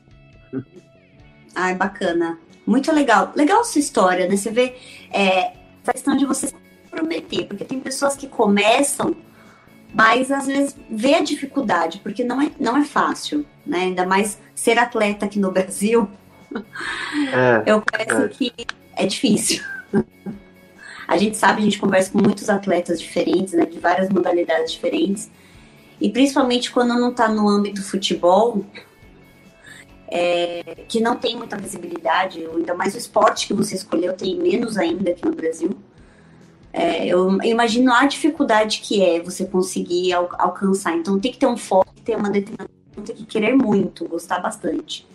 Ai, 1.55 1.75
bacana. 1.75 2.39
Muito 2.67 2.93
legal. 2.93 3.33
Legal 3.35 3.65
sua 3.65 3.81
história, 3.81 4.29
né? 4.29 4.37
Você 4.37 4.51
vê 4.51 4.77
é, 5.13 5.53
essa 5.83 5.93
questão 5.93 6.17
de 6.17 6.25
você 6.25 6.49
se 6.49 6.55
comprometer, 6.91 7.47
porque 7.47 7.65
tem 7.65 7.81
pessoas 7.81 8.17
que 8.17 8.29
começam, 8.29 9.17
mas 9.95 10.31
às 10.31 10.47
vezes 10.47 10.77
vê 10.91 11.15
a 11.15 11.23
dificuldade, 11.23 12.01
porque 12.01 12.23
não 12.23 12.41
é, 12.41 12.51
não 12.59 12.77
é 12.77 12.85
fácil, 12.85 13.45
né? 13.65 13.79
Ainda 13.79 14.07
mais 14.07 14.39
ser 14.55 14.79
atleta 14.79 15.27
aqui 15.27 15.39
no 15.39 15.51
Brasil, 15.53 16.09
É, 16.55 17.71
eu 17.71 17.83
penso 17.83 18.19
verdade. 18.19 18.35
que 18.35 18.53
é 18.95 19.07
difícil. 19.07 19.63
A 21.07 21.17
gente 21.17 21.37
sabe, 21.37 21.61
a 21.61 21.65
gente 21.65 21.79
conversa 21.79 22.11
com 22.11 22.19
muitos 22.19 22.49
atletas 22.49 23.01
diferentes, 23.01 23.55
né? 23.55 23.65
De 23.65 23.79
várias 23.79 24.09
modalidades 24.09 24.73
diferentes. 24.73 25.31
E 26.01 26.11
principalmente 26.11 26.71
quando 26.71 26.95
não 26.95 27.13
tá 27.13 27.29
no 27.29 27.49
âmbito 27.49 27.83
futebol, 27.83 28.65
é, 30.09 30.85
que 30.89 31.01
não 31.01 31.17
tem 31.17 31.37
muita 31.37 31.57
visibilidade, 31.57 32.45
ainda 32.45 32.75
mais 32.75 32.95
o 32.95 32.99
esporte 32.99 33.47
que 33.47 33.55
você 33.55 33.75
escolheu 33.75 34.13
tem 34.13 34.37
menos 34.37 34.77
ainda 34.77 35.11
aqui 35.11 35.25
no 35.25 35.35
Brasil. 35.35 35.71
É, 36.73 37.07
eu, 37.07 37.31
eu, 37.31 37.43
imagino 37.43 37.93
a 37.93 38.05
dificuldade 38.05 38.81
que 38.81 39.03
é 39.03 39.21
você 39.21 39.47
conseguir 39.47 40.13
al 40.13 40.29
alcançar. 40.39 40.95
Então 40.95 41.19
tem 41.19 41.33
que 41.33 41.39
ter 41.39 41.47
um 41.47 41.57
foco, 41.57 41.93
ter 42.05 42.17
uma 42.17 42.29
determinação, 42.29 43.05
tem 43.05 43.17
que 43.17 43.25
querer 43.25 43.57
muito, 43.57 44.07
gostar 44.07 44.41
bastante. 44.41 45.07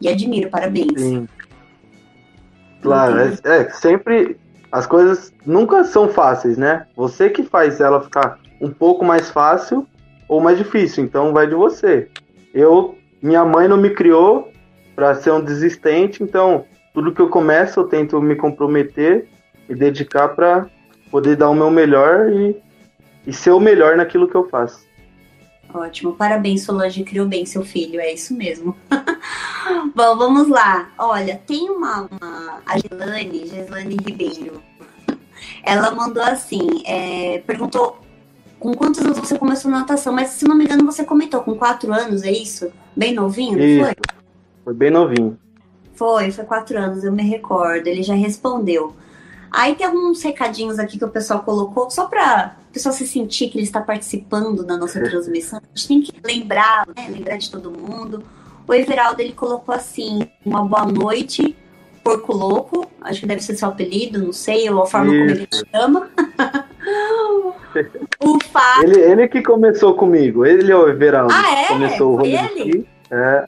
E 0.00 0.08
admiro, 0.08 0.50
parabéns. 0.50 1.00
Sim. 1.00 1.28
Claro, 2.80 3.18
é, 3.18 3.38
é, 3.44 3.70
sempre 3.70 4.36
as 4.70 4.86
coisas 4.86 5.32
nunca 5.44 5.84
são 5.84 6.08
fáceis, 6.08 6.56
né? 6.56 6.86
Você 6.94 7.30
que 7.30 7.42
faz 7.42 7.80
ela 7.80 8.00
ficar 8.00 8.38
um 8.60 8.70
pouco 8.70 9.04
mais 9.04 9.30
fácil 9.30 9.86
ou 10.28 10.40
mais 10.40 10.58
difícil, 10.58 11.04
então 11.04 11.32
vai 11.32 11.46
de 11.46 11.54
você. 11.54 12.08
Eu, 12.52 12.96
minha 13.20 13.44
mãe 13.44 13.66
não 13.66 13.76
me 13.76 13.90
criou 13.90 14.52
para 14.94 15.14
ser 15.14 15.32
um 15.32 15.40
desistente, 15.40 16.22
então 16.22 16.64
tudo 16.92 17.12
que 17.12 17.20
eu 17.20 17.28
começo 17.28 17.80
eu 17.80 17.84
tento 17.84 18.20
me 18.20 18.36
comprometer 18.36 19.28
e 19.68 19.74
dedicar 19.74 20.28
para 20.28 20.68
poder 21.10 21.36
dar 21.36 21.50
o 21.50 21.54
meu 21.54 21.70
melhor 21.70 22.30
e, 22.30 22.56
e 23.26 23.32
ser 23.32 23.50
o 23.50 23.60
melhor 23.60 23.96
naquilo 23.96 24.28
que 24.28 24.34
eu 24.34 24.48
faço. 24.48 24.86
Ótimo, 25.72 26.14
parabéns, 26.14 26.62
Solange, 26.62 27.04
criou 27.04 27.26
bem 27.26 27.44
seu 27.44 27.62
filho, 27.62 28.00
é 28.00 28.12
isso 28.12 28.34
mesmo. 28.34 28.76
Bom, 29.94 30.16
vamos 30.16 30.48
lá. 30.48 30.90
Olha, 30.98 31.40
tem 31.46 31.70
uma, 31.70 32.08
uma 32.10 32.60
a 32.64 32.78
Gelane, 32.78 33.46
Geslane 33.46 33.96
Ribeiro. 34.04 34.62
Ela 35.62 35.90
mandou 35.90 36.22
assim, 36.22 36.82
é, 36.86 37.42
perguntou 37.46 37.98
com 38.58 38.74
quantos 38.74 39.00
anos 39.00 39.18
você 39.18 39.38
começou 39.38 39.70
natação, 39.70 40.12
mas 40.12 40.30
se 40.30 40.46
não 40.46 40.56
me 40.56 40.64
engano 40.64 40.84
você 40.84 41.04
comentou 41.04 41.42
com 41.42 41.54
quatro 41.54 41.92
anos, 41.92 42.22
é 42.22 42.32
isso? 42.32 42.70
Bem 42.96 43.14
novinho, 43.14 43.52
não 43.52 43.84
foi? 43.84 43.94
Foi 44.64 44.74
bem 44.74 44.90
novinho. 44.90 45.38
Foi, 45.94 46.30
foi 46.30 46.44
quatro 46.44 46.78
anos, 46.78 47.04
eu 47.04 47.12
me 47.12 47.22
recordo. 47.22 47.86
Ele 47.86 48.02
já 48.02 48.14
respondeu. 48.14 48.94
Aí 49.50 49.74
tem 49.74 49.86
alguns 49.86 50.22
recadinhos 50.22 50.78
aqui 50.78 50.98
que 50.98 51.04
o 51.04 51.08
pessoal 51.08 51.40
colocou, 51.40 51.90
só 51.90 52.06
para 52.06 52.56
o 52.68 52.72
pessoal 52.72 52.92
se 52.92 53.06
sentir 53.06 53.48
que 53.48 53.58
ele 53.58 53.64
está 53.64 53.80
participando 53.80 54.64
da 54.64 54.76
nossa 54.76 55.00
transmissão. 55.02 55.58
A 55.58 55.76
gente 55.76 55.88
tem 55.88 56.02
que 56.02 56.12
lembrar, 56.24 56.86
né? 56.94 57.08
Lembrar 57.08 57.36
de 57.36 57.50
todo 57.50 57.70
mundo. 57.70 58.22
O 58.68 58.74
Everaldo 58.74 59.22
ele 59.22 59.32
colocou 59.32 59.74
assim: 59.74 60.28
uma 60.44 60.62
boa 60.62 60.84
noite, 60.84 61.56
porco 62.04 62.34
louco. 62.34 62.86
Acho 63.00 63.20
que 63.20 63.26
deve 63.26 63.42
ser 63.42 63.56
seu 63.56 63.68
apelido, 63.68 64.22
não 64.22 64.32
sei, 64.32 64.68
ou 64.68 64.82
a 64.82 64.86
forma 64.86 65.06
Isso. 65.06 65.18
como 65.18 65.30
ele 65.30 65.46
te 65.46 65.70
chama. 65.70 66.10
o 68.20 68.38
Fábio. 68.44 68.90
Ele, 68.90 69.00
ele 69.00 69.28
que 69.28 69.40
começou 69.42 69.94
comigo, 69.94 70.44
ele 70.44 70.70
é 70.70 70.76
o 70.76 70.86
Everaldo. 70.86 71.32
Ah, 71.34 71.62
é? 71.62 71.66
Começou 71.68 72.20
o 72.20 72.26
ele? 72.26 72.86
É. 73.10 73.46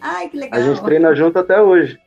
Ai, 0.00 0.28
que 0.28 0.36
legal. 0.36 0.60
A 0.60 0.62
gente 0.62 0.82
treina 0.82 1.14
junto 1.14 1.38
até 1.38 1.60
hoje. 1.60 1.98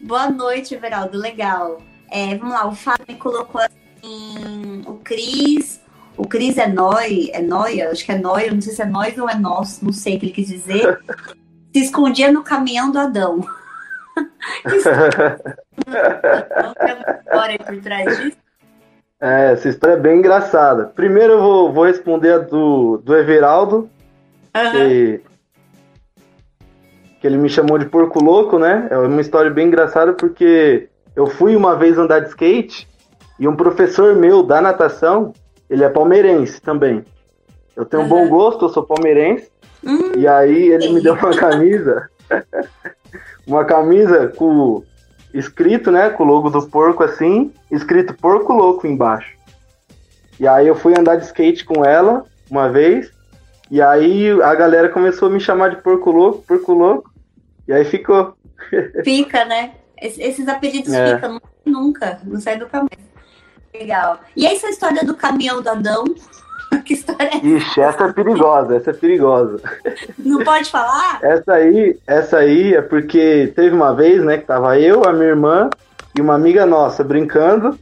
Boa 0.00 0.30
noite, 0.30 0.74
Everaldo. 0.74 1.18
Legal. 1.18 1.82
É, 2.10 2.36
vamos 2.36 2.54
lá, 2.54 2.66
o 2.66 2.74
Fábio 2.74 3.16
colocou 3.18 3.60
assim, 3.60 4.82
o 4.86 4.94
Cris, 4.94 5.80
o 6.16 6.26
Cris 6.26 6.56
é 6.56 6.66
nóia, 6.66 7.30
é 7.32 7.42
nóia, 7.42 7.90
acho 7.90 8.02
que 8.02 8.12
é 8.12 8.18
nóia, 8.18 8.50
não 8.50 8.62
sei 8.62 8.72
se 8.72 8.80
é 8.80 8.86
nóia 8.86 9.12
ou 9.18 9.28
é 9.28 9.34
nosso, 9.34 9.84
não 9.84 9.92
sei 9.92 10.16
o 10.16 10.20
que 10.20 10.26
ele 10.26 10.32
quis 10.32 10.48
dizer. 10.48 10.98
se 11.78 11.84
escondia 11.84 12.32
no 12.32 12.42
caminhão 12.42 12.90
do 12.90 12.98
Adão. 12.98 13.44
história 17.24 17.58
por 17.58 17.80
trás 17.80 18.18
disso? 18.18 18.36
É, 19.20 19.52
essa 19.52 19.68
história 19.68 19.94
é 19.94 20.00
bem 20.00 20.18
engraçada. 20.18 20.86
Primeiro 20.86 21.34
eu 21.34 21.40
vou, 21.40 21.72
vou 21.72 21.84
responder 21.84 22.32
a 22.32 22.38
do, 22.38 22.98
do 22.98 23.16
Everaldo, 23.16 23.88
uhum. 24.56 24.70
que, 24.72 25.20
que 27.20 27.26
ele 27.26 27.36
me 27.36 27.48
chamou 27.48 27.78
de 27.78 27.86
porco 27.86 28.22
louco, 28.22 28.58
né? 28.58 28.88
É 28.90 28.98
uma 28.98 29.20
história 29.20 29.50
bem 29.50 29.68
engraçada 29.68 30.12
porque 30.12 30.88
eu 31.16 31.26
fui 31.26 31.56
uma 31.56 31.76
vez 31.76 31.98
andar 31.98 32.20
de 32.20 32.28
skate 32.28 32.88
e 33.38 33.46
um 33.46 33.56
professor 33.56 34.14
meu 34.14 34.42
da 34.42 34.60
natação, 34.60 35.32
ele 35.68 35.84
é 35.84 35.88
palmeirense 35.88 36.60
também. 36.60 37.04
Eu 37.76 37.84
tenho 37.84 38.02
um 38.02 38.08
bom 38.08 38.28
gosto, 38.28 38.64
eu 38.64 38.68
sou 38.68 38.84
palmeirense. 38.84 39.50
Hum, 39.84 40.12
e 40.16 40.26
aí 40.26 40.68
ele 40.68 40.88
me 40.90 41.00
deu 41.00 41.14
uma 41.14 41.36
camisa, 41.36 42.08
uma 43.46 43.64
camisa 43.64 44.28
com 44.28 44.82
escrito, 45.32 45.90
né, 45.90 46.10
com 46.10 46.24
o 46.24 46.26
logo 46.26 46.50
do 46.50 46.66
porco 46.68 47.02
assim, 47.02 47.52
escrito 47.70 48.14
porco 48.14 48.52
louco 48.52 48.86
embaixo. 48.86 49.36
E 50.40 50.46
aí 50.46 50.66
eu 50.66 50.74
fui 50.74 50.98
andar 50.98 51.16
de 51.16 51.26
skate 51.26 51.64
com 51.64 51.84
ela 51.84 52.24
uma 52.50 52.68
vez, 52.68 53.10
e 53.70 53.82
aí 53.82 54.30
a 54.42 54.54
galera 54.54 54.88
começou 54.88 55.28
a 55.28 55.30
me 55.30 55.40
chamar 55.40 55.70
de 55.70 55.82
porco 55.82 56.10
louco, 56.10 56.42
porco 56.46 56.72
louco, 56.72 57.10
e 57.66 57.72
aí 57.72 57.84
ficou. 57.84 58.34
Fica, 59.04 59.44
né? 59.44 59.72
Esses 60.00 60.46
apelidos 60.48 60.92
é. 60.92 61.16
ficam 61.16 61.40
nunca, 61.66 62.20
não 62.24 62.40
sai 62.40 62.56
do 62.56 62.66
caminho. 62.66 63.08
Legal. 63.74 64.20
E 64.34 64.46
essa 64.46 64.68
história 64.68 65.04
do 65.04 65.14
caminhão 65.14 65.60
do 65.60 65.68
Adão? 65.68 66.04
que 66.84 66.94
história 66.94 67.24
é 67.24 67.36
essa? 67.36 67.46
Ixi, 67.46 67.80
essa 67.80 68.04
é 68.04 68.12
perigosa, 68.12 68.76
essa 68.76 68.90
é 68.90 68.94
perigosa. 68.94 69.60
Não 70.18 70.42
pode 70.44 70.70
falar? 70.70 71.18
Essa 71.22 71.52
aí, 71.54 71.98
essa 72.06 72.38
aí 72.38 72.74
é 72.74 72.82
porque 72.82 73.52
teve 73.54 73.74
uma 73.74 73.94
vez, 73.94 74.22
né, 74.24 74.38
que 74.38 74.46
tava 74.46 74.78
eu, 74.78 75.04
a 75.04 75.12
minha 75.12 75.28
irmã 75.28 75.70
e 76.16 76.20
uma 76.20 76.34
amiga 76.34 76.66
nossa 76.66 77.02
brincando. 77.04 77.78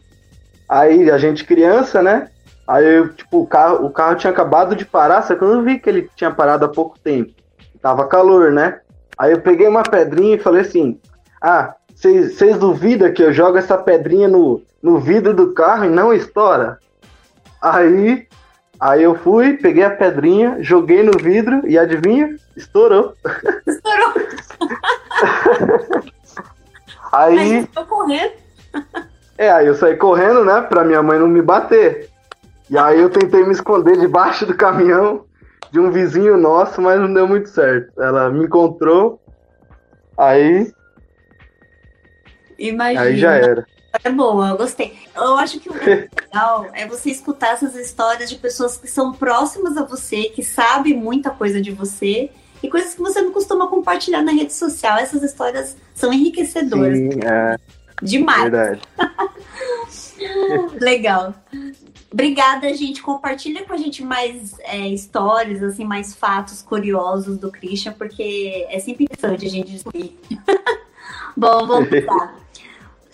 Aí 0.69 1.11
a 1.11 1.19
gente 1.19 1.45
criança, 1.45 2.03
né? 2.03 2.29
Aí, 2.67 3.09
tipo, 3.11 3.43
o 3.43 3.47
carro, 3.47 3.87
o 3.87 3.91
carro 3.91 4.17
tinha 4.17 4.33
acabado 4.33 4.75
de 4.75 4.85
parar, 4.85 5.23
só 5.23 5.37
que 5.37 5.43
eu 5.43 5.55
não 5.55 5.63
vi 5.63 5.79
que 5.79 5.89
ele 5.89 6.11
tinha 6.17 6.31
parado 6.31 6.65
há 6.65 6.69
pouco 6.69 6.99
tempo. 6.99 7.33
Tava 7.81 8.09
calor, 8.09 8.51
né? 8.51 8.81
Aí 9.17 9.33
eu 9.33 9.41
peguei 9.41 9.69
uma 9.69 9.85
pedrinha 9.85 10.35
e 10.35 10.41
falei 10.41 10.63
assim: 10.63 11.01
Ah, 11.41 11.75
vocês 11.95 12.59
duvidam 12.59 13.13
que 13.13 13.23
eu 13.23 13.33
jogo 13.33 13.57
essa 13.57 13.79
pedrinha 13.79 14.27
no, 14.27 14.61
no 14.83 14.99
vidro 14.99 15.33
do 15.33 15.55
carro 15.55 15.85
e 15.85 15.89
não 15.89 16.13
estoura? 16.13 16.79
Aí, 17.63 18.27
aí 18.81 19.03
eu 19.03 19.15
fui, 19.15 19.55
peguei 19.55 19.85
a 19.85 19.91
pedrinha, 19.91 20.59
joguei 20.61 21.03
no 21.03 21.19
vidro 21.19 21.63
e 21.67 21.79
adivinha? 21.79 22.37
Estourou. 22.57 23.15
Estourou. 23.67 24.15
aí. 27.13 27.61
Mas 27.61 27.77
eu 27.77 27.87
correndo. 27.87 28.33
É, 29.39 29.51
aí 29.51 29.67
eu 29.67 29.75
saí 29.75 29.97
correndo, 29.97 30.45
né, 30.45 30.61
pra 30.63 30.85
minha 30.85 31.03
mãe 31.03 31.19
não 31.19 31.29
me 31.29 31.43
bater. 31.43 32.09
E 32.71 32.77
aí 32.77 33.01
eu 33.01 33.11
tentei 33.11 33.45
me 33.45 33.53
esconder 33.53 33.99
debaixo 33.99 34.45
do 34.47 34.57
caminhão 34.57 35.25
de 35.71 35.79
um 35.79 35.91
vizinho 35.91 36.37
nosso, 36.37 36.81
mas 36.81 37.01
não 37.01 37.13
deu 37.13 37.29
muito 37.29 37.49
certo. 37.49 38.01
Ela 38.01 38.31
me 38.31 38.45
encontrou, 38.45 39.21
aí 40.17 40.73
Imagina. 42.59 43.03
Aí 43.03 43.17
já 43.19 43.35
era. 43.35 43.67
É 44.03 44.11
boa, 44.11 44.51
eu 44.51 44.57
gostei. 44.57 44.97
Eu 45.15 45.37
acho 45.37 45.61
que 45.61 45.69
o 45.69 45.73
legal 45.75 46.69
é 46.73 46.87
você 46.87 47.11
escutar 47.11 47.55
essas 47.55 47.75
histórias 47.75 48.29
de 48.29 48.37
pessoas 48.37 48.77
que 48.77 48.89
são 48.89 49.13
próximas 49.13 49.77
a 49.77 49.85
você, 49.85 50.25
que 50.25 50.43
sabem 50.43 50.95
muita 50.95 51.31
coisa 51.31 51.61
de 51.61 51.71
você 51.71 52.31
e 52.63 52.69
coisas 52.69 52.95
que 52.95 53.01
você 53.01 53.21
não 53.21 53.33
costuma 53.33 53.69
compartilhar 53.69 54.23
na 54.23 54.33
rede 54.33 54.53
social. 54.53 54.99
Essas 54.99 55.23
histórias 55.23 55.77
são 55.95 56.13
enriquecedoras. 56.13 56.97
Sim, 56.97 57.11
é. 57.25 57.57
Demais. 58.03 58.51
Verdade. 58.51 58.81
legal. 60.81 61.35
Obrigada, 62.13 62.73
gente. 62.75 63.03
Compartilha 63.03 63.65
com 63.65 63.73
a 63.73 63.77
gente 63.77 64.03
mais 64.03 64.59
é, 64.61 64.89
histórias, 64.89 65.63
assim, 65.63 65.85
mais 65.85 66.15
fatos 66.15 66.63
curiosos 66.63 67.39
do 67.39 67.51
Christian, 67.51 67.93
porque 67.93 68.67
é 68.71 68.79
sempre 68.79 69.05
interessante 69.05 69.47
a 69.47 69.51
gente 69.51 69.71
descobrir. 69.73 70.19
Bom, 71.37 71.67
vamos 71.67 71.91
lá. 72.07 72.35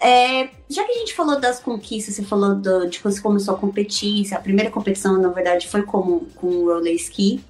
É, 0.02 0.50
já 0.68 0.82
que 0.82 0.90
a 0.90 0.98
gente 0.98 1.14
falou 1.14 1.38
das 1.38 1.60
conquistas, 1.60 2.16
você 2.16 2.24
falou 2.24 2.56
do, 2.56 2.90
de 2.90 2.98
quando 2.98 3.14
você 3.14 3.20
começou 3.20 3.54
a 3.54 3.56
competir, 3.56 4.34
a 4.34 4.40
primeira 4.40 4.68
competição, 4.68 5.16
na 5.16 5.28
verdade, 5.28 5.68
foi 5.68 5.82
com, 5.82 6.26
com 6.34 6.46
o 6.48 6.74
roller 6.74 6.96
ski. 6.96 7.40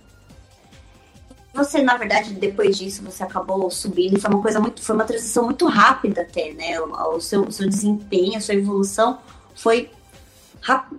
Você, 1.55 1.83
na 1.83 1.97
verdade, 1.97 2.35
depois 2.35 2.77
disso, 2.77 3.03
você 3.03 3.23
acabou 3.23 3.71
subindo, 3.71 4.21
foi 4.21 4.31
uma 4.31 4.43
coisa 4.43 4.61
muito, 4.61 4.83
foi 4.83 4.95
uma 4.95 5.05
transição 5.05 5.45
muito 5.47 5.65
rápida 5.67 6.21
até, 6.21 6.53
né? 6.53 6.79
O, 6.79 7.17
o 7.17 7.21
seu, 7.23 7.43
o 7.43 7.51
seu 7.51 7.67
desempenho, 7.67 8.37
a 8.37 8.41
sua 8.41 8.55
evolução 8.55 9.19
foi 9.55 9.91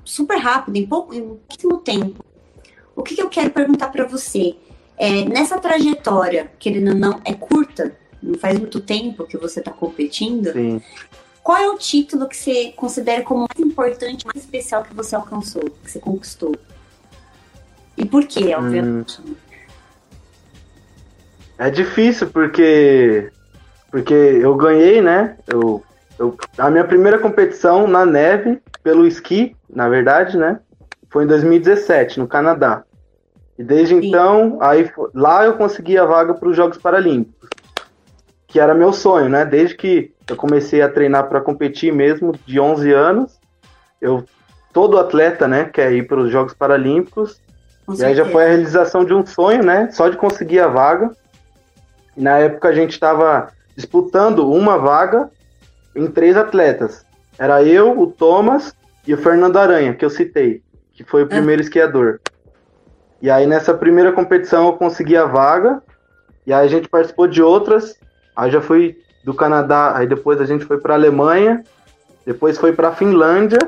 super 0.03 0.37
rápido, 0.37 0.75
em 0.75 0.87
pouco, 0.87 1.13
em 1.13 1.21
pouquíssimo 1.21 1.77
tempo. 1.77 2.25
O 2.95 3.03
que, 3.03 3.13
que 3.13 3.21
eu 3.21 3.29
quero 3.29 3.51
perguntar 3.51 3.89
para 3.89 4.05
você? 4.07 4.55
É, 4.97 5.23
nessa 5.25 5.59
trajetória, 5.59 6.51
querendo 6.57 6.89
ou 6.89 6.95
não, 6.95 7.21
é 7.23 7.33
curta, 7.33 7.95
não 8.21 8.39
faz 8.39 8.57
muito 8.57 8.79
tempo 8.79 9.25
que 9.25 9.37
você 9.37 9.59
está 9.59 9.71
competindo. 9.71 10.51
Sim. 10.51 10.81
Qual 11.43 11.57
é 11.57 11.69
o 11.69 11.77
título 11.77 12.27
que 12.29 12.37
você 12.37 12.71
considera 12.75 13.21
como 13.21 13.45
mais 13.49 13.59
importante, 13.59 14.25
mais 14.25 14.39
especial 14.39 14.83
que 14.83 14.93
você 14.93 15.15
alcançou, 15.15 15.61
que 15.61 15.91
você 15.91 15.99
conquistou? 15.99 16.55
E 17.97 18.05
por 18.05 18.25
quê, 18.25 18.55
obviamente? 18.55 19.21
Hum. 19.21 19.35
É 21.57 21.69
difícil 21.69 22.29
porque 22.29 23.29
porque 23.91 24.13
eu 24.13 24.55
ganhei, 24.55 25.01
né? 25.01 25.37
Eu, 25.45 25.83
eu, 26.17 26.35
a 26.57 26.69
minha 26.71 26.83
primeira 26.83 27.19
competição 27.19 27.87
na 27.87 28.05
neve 28.05 28.59
pelo 28.81 29.05
esqui, 29.05 29.55
na 29.69 29.87
verdade, 29.87 30.37
né? 30.37 30.59
Foi 31.11 31.25
em 31.25 31.27
2017 31.27 32.19
no 32.19 32.27
Canadá. 32.27 32.83
E 33.59 33.63
desde 33.63 33.99
Sim. 33.99 34.07
então, 34.07 34.57
aí 34.61 34.89
lá 35.13 35.45
eu 35.45 35.53
consegui 35.53 35.97
a 35.97 36.05
vaga 36.05 36.33
para 36.33 36.49
os 36.49 36.55
Jogos 36.55 36.77
Paralímpicos. 36.77 37.49
que 38.47 38.59
era 38.59 38.73
meu 38.73 38.93
sonho, 38.93 39.29
né? 39.29 39.45
Desde 39.45 39.75
que 39.75 40.12
eu 40.29 40.35
comecei 40.35 40.81
a 40.81 40.89
treinar 40.89 41.27
para 41.27 41.41
competir 41.41 41.93
mesmo, 41.93 42.33
de 42.45 42.59
11 42.59 42.91
anos, 42.91 43.39
eu 44.01 44.25
todo 44.71 44.97
atleta, 44.97 45.47
né, 45.47 45.65
quer 45.65 45.93
ir 45.93 46.07
para 46.07 46.19
os 46.19 46.31
Jogos 46.31 46.53
Paralímpicos. 46.53 47.39
Com 47.85 47.93
e 47.93 47.97
certeza. 47.97 48.21
aí 48.21 48.25
já 48.25 48.31
foi 48.31 48.43
a 48.43 48.47
realização 48.47 49.05
de 49.05 49.13
um 49.13 49.25
sonho, 49.25 49.63
né? 49.63 49.89
Só 49.91 50.09
de 50.09 50.17
conseguir 50.17 50.59
a 50.59 50.67
vaga. 50.67 51.11
E 52.17 52.21
na 52.21 52.39
época 52.39 52.69
a 52.69 52.73
gente 52.73 52.91
estava 52.91 53.51
disputando 53.75 54.49
uma 54.49 54.77
vaga 54.77 55.29
em 55.95 56.07
três 56.07 56.35
atletas. 56.35 57.05
Era 57.37 57.63
eu, 57.63 57.99
o 57.99 58.07
Thomas 58.07 58.73
e 59.05 59.13
o 59.13 59.17
Fernando 59.17 59.57
Aranha, 59.57 59.93
que 59.93 60.05
eu 60.05 60.09
citei, 60.09 60.63
que 60.93 61.03
foi 61.03 61.23
o 61.23 61.27
primeiro 61.27 61.61
é. 61.61 61.65
esquiador. 61.65 62.19
E 63.21 63.29
aí 63.29 63.45
nessa 63.45 63.73
primeira 63.73 64.11
competição 64.11 64.67
eu 64.67 64.73
consegui 64.73 65.17
a 65.17 65.25
vaga, 65.25 65.81
e 66.45 66.53
aí 66.53 66.65
a 66.65 66.69
gente 66.69 66.87
participou 66.89 67.27
de 67.27 67.41
outras, 67.41 67.97
aí 68.35 68.51
já 68.51 68.61
fui 68.61 68.97
do 69.23 69.33
Canadá, 69.33 69.95
aí 69.95 70.05
depois 70.05 70.41
a 70.41 70.45
gente 70.45 70.65
foi 70.65 70.79
para 70.79 70.93
Alemanha, 70.93 71.63
depois 72.25 72.57
foi 72.57 72.73
para 72.73 72.93
Finlândia, 72.93 73.59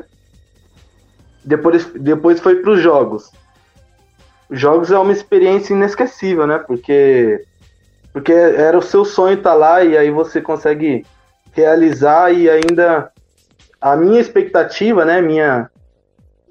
depois, 1.43 1.85
depois 1.93 2.39
foi 2.39 2.55
para 2.55 2.71
os 2.71 2.79
Jogos. 2.79 3.31
Os 4.49 4.59
Jogos 4.59 4.91
é 4.91 4.97
uma 4.97 5.11
experiência 5.11 5.73
inesquecível, 5.73 6.45
né? 6.45 6.59
Porque 6.59 7.43
porque 8.11 8.31
era 8.31 8.77
o 8.77 8.81
seu 8.81 9.03
sonho 9.03 9.37
estar 9.37 9.51
tá 9.51 9.55
lá 9.55 9.83
e 9.83 9.97
aí 9.97 10.09
você 10.09 10.41
consegue 10.41 11.05
realizar 11.51 12.31
e 12.31 12.49
ainda 12.49 13.11
a 13.81 13.97
minha 13.97 14.21
expectativa, 14.21 15.03
né, 15.03 15.21
minha 15.21 15.69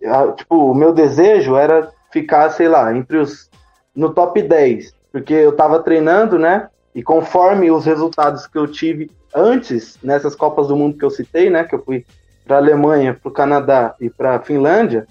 a, 0.05 0.33
tipo, 0.33 0.71
o 0.71 0.75
meu 0.75 0.93
desejo 0.93 1.57
era 1.57 1.91
ficar, 2.13 2.51
sei 2.51 2.69
lá, 2.69 2.95
entre 2.95 3.17
os 3.17 3.51
no 3.97 4.13
top 4.13 4.43
10, 4.43 4.93
porque 5.11 5.33
eu 5.33 5.53
tava 5.53 5.81
treinando, 5.81 6.39
né? 6.39 6.69
E 6.95 7.03
conforme 7.03 7.71
os 7.71 7.85
resultados 7.85 8.47
que 8.47 8.57
eu 8.57 8.67
tive 8.67 9.11
antes 9.35 9.99
nessas 10.03 10.35
Copas 10.35 10.69
do 10.69 10.77
Mundo 10.77 10.97
que 10.97 11.05
eu 11.05 11.11
citei, 11.11 11.51
né, 11.51 11.65
que 11.65 11.75
eu 11.75 11.83
fui 11.83 12.07
para 12.47 12.59
Alemanha, 12.59 13.15
para 13.15 13.29
o 13.29 13.33
Canadá 13.33 13.95
e 14.01 14.09
para 14.09 14.39
Finlândia, 14.41 15.07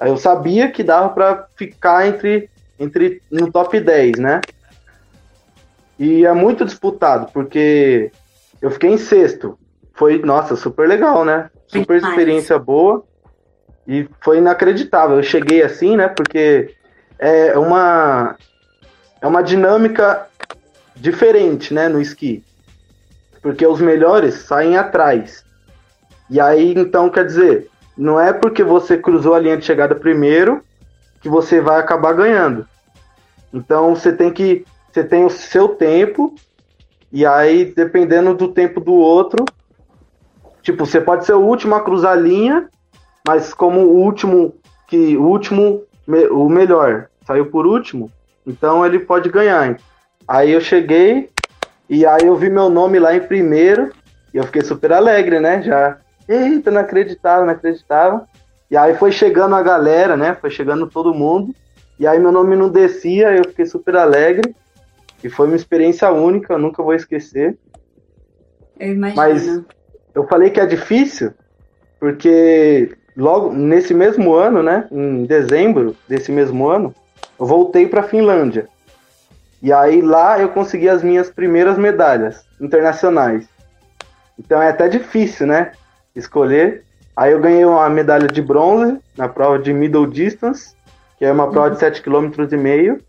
eu 0.00 0.16
sabia 0.16 0.70
que 0.70 0.82
dava 0.82 1.10
para 1.10 1.46
ficar 1.56 2.06
entre 2.06 2.50
entre 2.78 3.20
no 3.30 3.52
top 3.52 3.78
10, 3.78 4.18
né? 4.18 4.40
E 5.98 6.24
é 6.24 6.32
muito 6.32 6.64
disputado, 6.64 7.30
porque 7.30 8.10
eu 8.62 8.70
fiquei 8.70 8.90
em 8.90 8.96
sexto. 8.96 9.58
Foi, 9.92 10.18
nossa, 10.18 10.56
super 10.56 10.88
legal, 10.88 11.26
né? 11.26 11.50
Super 11.68 11.98
experiência 11.98 12.58
boa. 12.58 13.04
E 13.86 14.08
foi 14.22 14.38
inacreditável. 14.38 15.16
Eu 15.16 15.22
cheguei 15.22 15.62
assim, 15.62 15.94
né? 15.94 16.08
Porque 16.08 16.74
é 17.18 17.58
uma, 17.58 18.34
é 19.20 19.26
uma 19.26 19.42
dinâmica 19.42 20.26
diferente, 21.00 21.72
né? 21.72 21.88
No 21.88 22.00
esqui. 22.00 22.44
Porque 23.42 23.66
os 23.66 23.80
melhores 23.80 24.34
saem 24.34 24.76
atrás. 24.76 25.44
E 26.28 26.40
aí, 26.40 26.74
então, 26.76 27.08
quer 27.08 27.24
dizer, 27.24 27.68
não 27.96 28.20
é 28.20 28.32
porque 28.32 28.62
você 28.62 28.96
cruzou 28.96 29.34
a 29.34 29.40
linha 29.40 29.56
de 29.56 29.64
chegada 29.64 29.94
primeiro 29.94 30.62
que 31.20 31.28
você 31.28 31.60
vai 31.60 31.80
acabar 31.80 32.12
ganhando. 32.12 32.66
Então, 33.52 33.94
você 33.94 34.12
tem 34.12 34.30
que 34.30 34.64
você 34.92 35.04
tem 35.04 35.24
o 35.24 35.30
seu 35.30 35.68
tempo, 35.68 36.34
e 37.12 37.24
aí, 37.24 37.64
dependendo 37.64 38.34
do 38.34 38.48
tempo 38.48 38.80
do 38.80 38.92
outro, 38.92 39.44
tipo, 40.62 40.84
você 40.84 41.00
pode 41.00 41.24
ser 41.24 41.34
o 41.34 41.40
último 41.40 41.76
a 41.76 41.80
cruzar 41.80 42.12
a 42.12 42.20
linha, 42.20 42.68
mas 43.26 43.54
como 43.54 43.80
o 43.80 43.96
último, 43.96 44.54
que 44.88 45.16
o 45.16 45.22
último, 45.22 45.82
o 46.32 46.48
melhor, 46.48 47.08
saiu 47.24 47.46
por 47.46 47.66
último, 47.66 48.10
então 48.44 48.84
ele 48.84 48.98
pode 48.98 49.28
ganhar. 49.28 49.78
Aí 50.30 50.52
eu 50.52 50.60
cheguei, 50.60 51.28
e 51.88 52.06
aí 52.06 52.24
eu 52.24 52.36
vi 52.36 52.48
meu 52.48 52.70
nome 52.70 53.00
lá 53.00 53.12
em 53.16 53.20
primeiro, 53.20 53.90
e 54.32 54.36
eu 54.36 54.44
fiquei 54.44 54.62
super 54.62 54.92
alegre, 54.92 55.40
né? 55.40 55.60
Já, 55.60 55.98
eita, 56.28 56.70
não 56.70 56.80
acreditava, 56.80 57.44
não 57.44 57.52
acreditava. 57.52 58.28
E 58.70 58.76
aí 58.76 58.94
foi 58.94 59.10
chegando 59.10 59.56
a 59.56 59.62
galera, 59.62 60.16
né? 60.16 60.36
Foi 60.40 60.48
chegando 60.48 60.86
todo 60.86 61.12
mundo. 61.12 61.52
E 61.98 62.06
aí 62.06 62.16
meu 62.20 62.30
nome 62.30 62.54
não 62.54 62.68
descia, 62.68 63.32
eu 63.32 63.42
fiquei 63.48 63.66
super 63.66 63.96
alegre. 63.96 64.54
E 65.24 65.28
foi 65.28 65.48
uma 65.48 65.56
experiência 65.56 66.08
única, 66.12 66.54
eu 66.54 66.60
nunca 66.60 66.80
vou 66.80 66.94
esquecer. 66.94 67.58
Eu 68.78 68.92
imagino. 68.92 69.16
Mas 69.16 69.62
eu 70.14 70.28
falei 70.28 70.50
que 70.50 70.60
é 70.60 70.66
difícil, 70.66 71.32
porque 71.98 72.96
logo 73.16 73.52
nesse 73.52 73.92
mesmo 73.92 74.32
ano, 74.32 74.62
né, 74.62 74.86
em 74.92 75.24
dezembro 75.24 75.96
desse 76.08 76.30
mesmo 76.30 76.68
ano, 76.68 76.94
eu 77.36 77.46
voltei 77.46 77.88
para 77.88 78.02
a 78.02 78.04
Finlândia. 78.04 78.68
E 79.62 79.72
aí 79.72 80.00
lá 80.00 80.38
eu 80.38 80.48
consegui 80.48 80.88
as 80.88 81.02
minhas 81.02 81.30
primeiras 81.30 81.76
medalhas 81.76 82.44
internacionais. 82.60 83.48
Então 84.38 84.60
é 84.60 84.70
até 84.70 84.88
difícil, 84.88 85.46
né, 85.46 85.72
escolher. 86.14 86.84
Aí 87.14 87.32
eu 87.32 87.40
ganhei 87.40 87.64
uma 87.64 87.88
medalha 87.90 88.26
de 88.26 88.40
bronze 88.40 88.98
na 89.16 89.28
prova 89.28 89.58
de 89.58 89.72
middle 89.72 90.06
distance, 90.06 90.74
que 91.18 91.24
é 91.24 91.32
uma 91.32 91.50
prova 91.50 91.68
uhum. 91.68 91.74
de 91.74 91.80
7 91.80 92.02
km 92.02 92.30
e 92.50 92.56
meio 92.56 93.00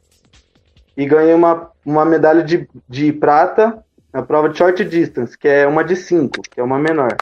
e 0.96 1.06
ganhei 1.06 1.34
uma, 1.34 1.70
uma 1.86 2.06
medalha 2.06 2.44
de, 2.44 2.68
de 2.88 3.12
prata 3.14 3.84
na 4.14 4.22
prova 4.22 4.50
de 4.50 4.58
short 4.58 4.84
distance, 4.84 5.38
que 5.38 5.48
é 5.48 5.66
uma 5.66 5.84
de 5.84 5.96
5, 5.96 6.42
que 6.42 6.60
é 6.60 6.64
uma 6.64 6.78
menor. 6.78 7.16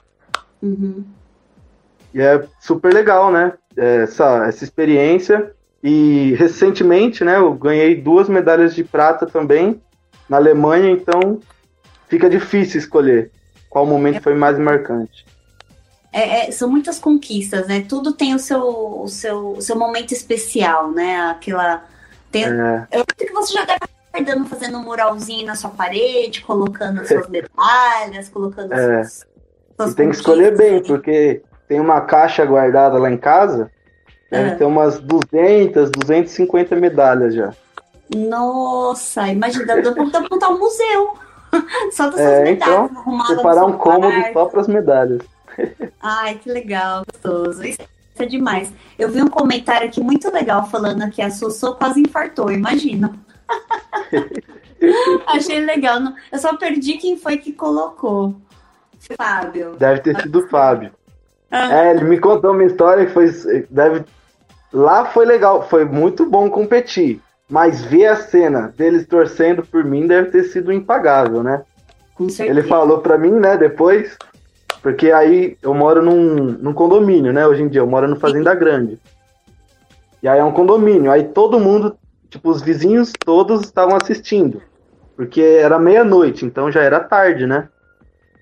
Uhum. 0.61 1.05
E 2.13 2.21
é 2.21 2.43
super 2.59 2.93
legal, 2.93 3.31
né? 3.31 3.53
Essa, 3.77 4.47
essa 4.47 4.63
experiência. 4.63 5.53
E 5.83 6.33
recentemente, 6.37 7.23
né, 7.23 7.37
eu 7.37 7.53
ganhei 7.53 7.95
duas 7.95 8.27
medalhas 8.27 8.75
de 8.75 8.83
prata 8.83 9.25
também 9.25 9.81
na 10.27 10.37
Alemanha, 10.37 10.91
então 10.91 11.39
fica 12.07 12.29
difícil 12.29 12.79
escolher 12.79 13.31
qual 13.69 13.85
momento 13.85 14.17
é. 14.17 14.21
foi 14.21 14.33
mais 14.35 14.57
marcante. 14.57 15.25
É, 16.11 16.47
é, 16.47 16.51
são 16.51 16.69
muitas 16.69 16.97
conquistas, 16.97 17.67
né? 17.67 17.85
Tudo 17.87 18.13
tem 18.13 18.33
o 18.33 18.39
seu, 18.39 18.63
o 19.03 19.07
seu, 19.07 19.51
o 19.51 19.61
seu 19.61 19.77
momento 19.77 20.11
especial, 20.11 20.91
né? 20.91 21.21
Aquela 21.29 21.83
tem, 22.31 22.45
é. 22.45 22.87
Eu 22.91 23.01
acho 23.01 23.27
que 23.27 23.31
você 23.31 23.53
já 23.53 23.65
deve 23.65 23.79
estar 23.85 23.89
guardando, 24.11 24.49
fazendo 24.49 24.77
um 24.77 24.83
muralzinho 24.83 25.45
na 25.45 25.55
sua 25.55 25.69
parede, 25.69 26.41
colocando 26.41 27.01
as 27.01 27.07
suas 27.07 27.27
medalhas, 27.29 28.29
colocando 28.29 28.73
é. 28.73 29.03
suas, 29.03 29.27
suas 29.75 29.93
tem 29.93 30.09
que 30.09 30.15
escolher 30.15 30.57
bem, 30.57 30.81
porque 30.81 31.43
tem 31.67 31.79
uma 31.79 32.01
caixa 32.01 32.43
guardada 32.43 32.97
lá 32.97 33.11
em 33.11 33.17
casa, 33.17 33.71
deve 34.29 34.49
é. 34.49 34.55
ter 34.55 34.65
umas 34.65 34.99
200, 34.99 35.91
250 35.91 36.75
medalhas 36.75 37.33
já. 37.33 37.53
Nossa, 38.15 39.27
imagina, 39.27 39.81
dá 39.81 39.91
pra 39.91 40.03
montar 40.03 40.49
um 40.49 40.59
museu. 40.59 41.13
Só 41.91 42.09
das 42.09 42.19
é, 42.19 42.43
medalhas. 42.43 42.91
Então, 42.91 43.25
separar 43.25 43.65
um 43.65 43.73
cômodo 43.73 44.13
só 44.33 44.45
para 44.45 44.61
as 44.61 44.67
medalhas. 44.67 45.21
Ai, 46.01 46.35
que 46.35 46.51
legal, 46.51 47.03
gostoso. 47.11 47.65
Isso 47.65 47.79
é 48.17 48.25
demais. 48.25 48.71
Eu 48.97 49.09
vi 49.09 49.21
um 49.21 49.27
comentário 49.27 49.87
aqui 49.87 50.01
muito 50.01 50.31
legal 50.31 50.67
falando 50.69 51.09
que 51.09 51.21
a 51.21 51.31
Sossô 51.31 51.73
quase 51.73 52.01
infartou, 52.01 52.51
imagina. 52.51 53.13
Achei 55.27 55.59
legal. 55.59 55.99
Eu 56.31 56.39
só 56.39 56.55
perdi 56.55 56.93
quem 56.93 57.17
foi 57.17 57.37
que 57.37 57.51
colocou. 57.51 58.35
Fábio. 59.17 59.75
Deve 59.77 60.01
ter 60.01 60.21
sido 60.21 60.39
o 60.39 60.47
Fábio. 60.47 60.91
Ah. 61.49 61.85
É, 61.85 61.91
ele 61.91 62.03
me 62.03 62.19
contou 62.19 62.51
uma 62.51 62.63
história 62.63 63.05
que 63.05 63.13
foi. 63.13 63.27
Deve, 63.69 64.05
lá 64.71 65.05
foi 65.05 65.25
legal, 65.25 65.67
foi 65.67 65.85
muito 65.85 66.25
bom 66.25 66.49
competir. 66.49 67.21
Mas 67.49 67.83
ver 67.83 68.05
a 68.05 68.15
cena 68.15 68.73
deles 68.77 69.07
torcendo 69.07 69.65
por 69.65 69.83
mim 69.83 70.05
deve 70.05 70.29
ter 70.29 70.43
sido 70.43 70.71
impagável, 70.71 71.41
né? 71.41 71.63
Ele 72.47 72.61
falou 72.63 72.99
para 72.99 73.17
mim, 73.17 73.31
né, 73.31 73.57
depois, 73.57 74.15
porque 74.83 75.11
aí 75.11 75.57
eu 75.61 75.73
moro 75.73 76.01
num, 76.03 76.35
num 76.35 76.73
condomínio, 76.73 77.33
né? 77.33 77.47
Hoje 77.47 77.63
em 77.63 77.67
dia, 77.67 77.81
eu 77.81 77.87
moro 77.87 78.07
no 78.07 78.19
Fazenda 78.19 78.53
Grande. 78.53 78.99
E 80.21 80.27
aí 80.27 80.39
é 80.39 80.43
um 80.43 80.51
condomínio. 80.51 81.11
Aí 81.11 81.23
todo 81.23 81.59
mundo, 81.59 81.97
tipo, 82.29 82.49
os 82.49 82.61
vizinhos 82.61 83.11
todos 83.25 83.61
estavam 83.61 83.95
assistindo. 83.95 84.61
Porque 85.15 85.41
era 85.41 85.79
meia-noite, 85.79 86.45
então 86.45 86.71
já 86.71 86.81
era 86.81 86.99
tarde, 86.99 87.47
né? 87.47 87.67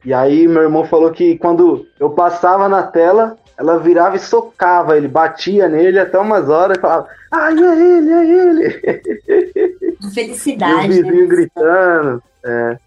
E 0.06 0.14
aí 0.14 0.48
meu 0.48 0.64
irmão 0.64 0.86
falou 0.86 1.12
que 1.12 1.38
quando 1.38 1.86
eu 2.00 2.12
passava 2.12 2.70
na 2.70 2.84
tela, 2.84 3.36
ela 3.58 3.80
virava 3.80 4.16
e 4.16 4.20
socava 4.20 4.96
ele, 4.96 5.08
batia 5.08 5.68
nele 5.68 6.00
até 6.00 6.20
umas 6.20 6.48
horas 6.48 6.78
e 6.78 6.82
falava, 6.82 7.10
ai, 7.32 7.54
é 7.54 7.98
ele, 7.98 8.12
é 8.12 8.26
ele. 8.30 9.94
Felicidade. 10.14 10.88
E 10.88 10.90
os 10.90 10.96
vizinhos 10.96 11.30
né? 11.30 11.36
gritando. 11.36 12.24
É. 12.46 12.78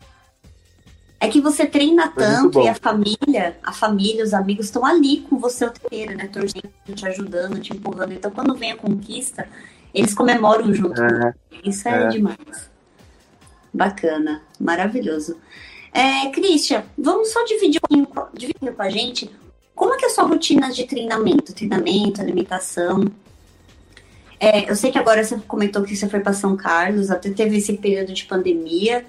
É 1.23 1.29
que 1.29 1.41
você 1.41 1.67
treina 1.67 2.09
tanto 2.09 2.63
e 2.63 2.69
a 2.69 2.75
família, 2.75 3.59
a 3.63 3.73
família, 3.73 4.25
os 4.25 4.33
amigos 4.33 4.67
estão 4.67 4.87
ali 4.87 5.21
com 5.29 5.39
você 5.39 5.67
o 5.67 5.71
tempo 5.71 6.15
né? 6.15 6.29
Torcendo, 6.29 6.71
te 6.95 7.07
ajudando, 7.07 7.61
te 7.61 7.75
empurrando. 7.75 8.13
Então, 8.13 8.31
quando 8.31 8.55
vem 8.55 8.73
a 8.73 8.77
conquista, 8.77 9.47
eles 9.93 10.15
comemoram 10.15 10.73
junto. 10.73 11.03
É, 11.03 11.35
Isso 11.63 11.87
é, 11.89 12.05
é, 12.05 12.09
demais. 12.09 12.71
Bacana, 13.75 14.41
maravilhoso. 14.59 15.37
É, 15.93 16.31
Christian, 16.31 16.85
vamos 16.97 17.31
só 17.33 17.45
dividir 17.45 17.81
um 17.91 18.05
pouquinho 18.05 18.29
dividir 18.33 18.73
com 18.73 18.83
a 18.83 18.89
gente 18.89 19.31
como 19.81 19.95
é 19.95 19.97
que 19.97 20.05
é 20.05 20.09
a 20.09 20.11
sua 20.11 20.25
rotina 20.25 20.71
de 20.71 20.85
treinamento, 20.85 21.55
treinamento, 21.55 22.21
alimentação. 22.21 23.07
É, 24.39 24.71
eu 24.71 24.77
sei 24.77 24.93
que 24.93 24.99
agora 24.99 25.25
você 25.25 25.39
comentou 25.49 25.83
que 25.83 25.97
você 25.97 26.07
foi 26.07 26.21
para 26.21 26.35
São 26.35 26.55
Carlos, 26.55 27.11
até 27.11 27.31
teve 27.31 27.57
esse 27.57 27.73
período 27.79 28.13
de 28.13 28.27
pandemia. 28.27 29.07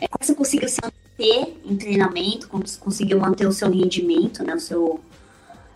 É, 0.00 0.08
como 0.08 0.18
você 0.20 0.34
conseguiu 0.34 0.68
se 0.68 0.80
manter 0.82 1.56
em 1.64 1.76
treinamento, 1.76 2.48
conseguiu 2.80 3.20
manter 3.20 3.46
o 3.46 3.52
seu 3.52 3.70
rendimento, 3.70 4.42
né, 4.42 4.52
o 4.52 4.58
seu, 4.58 4.98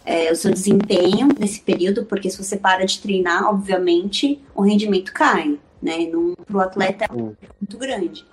é, 0.04 0.32
o 0.32 0.34
seu 0.34 0.50
desempenho 0.50 1.28
nesse 1.38 1.60
período, 1.60 2.04
porque 2.04 2.28
se 2.28 2.36
você 2.36 2.56
para 2.56 2.84
de 2.84 2.98
treinar, 2.98 3.48
obviamente, 3.48 4.42
o 4.52 4.62
rendimento 4.62 5.12
cai, 5.12 5.60
né? 5.80 6.08
Para 6.44 6.56
o 6.56 6.60
atleta 6.60 7.04
é 7.04 7.12
muito 7.12 7.78
grande. 7.78 8.26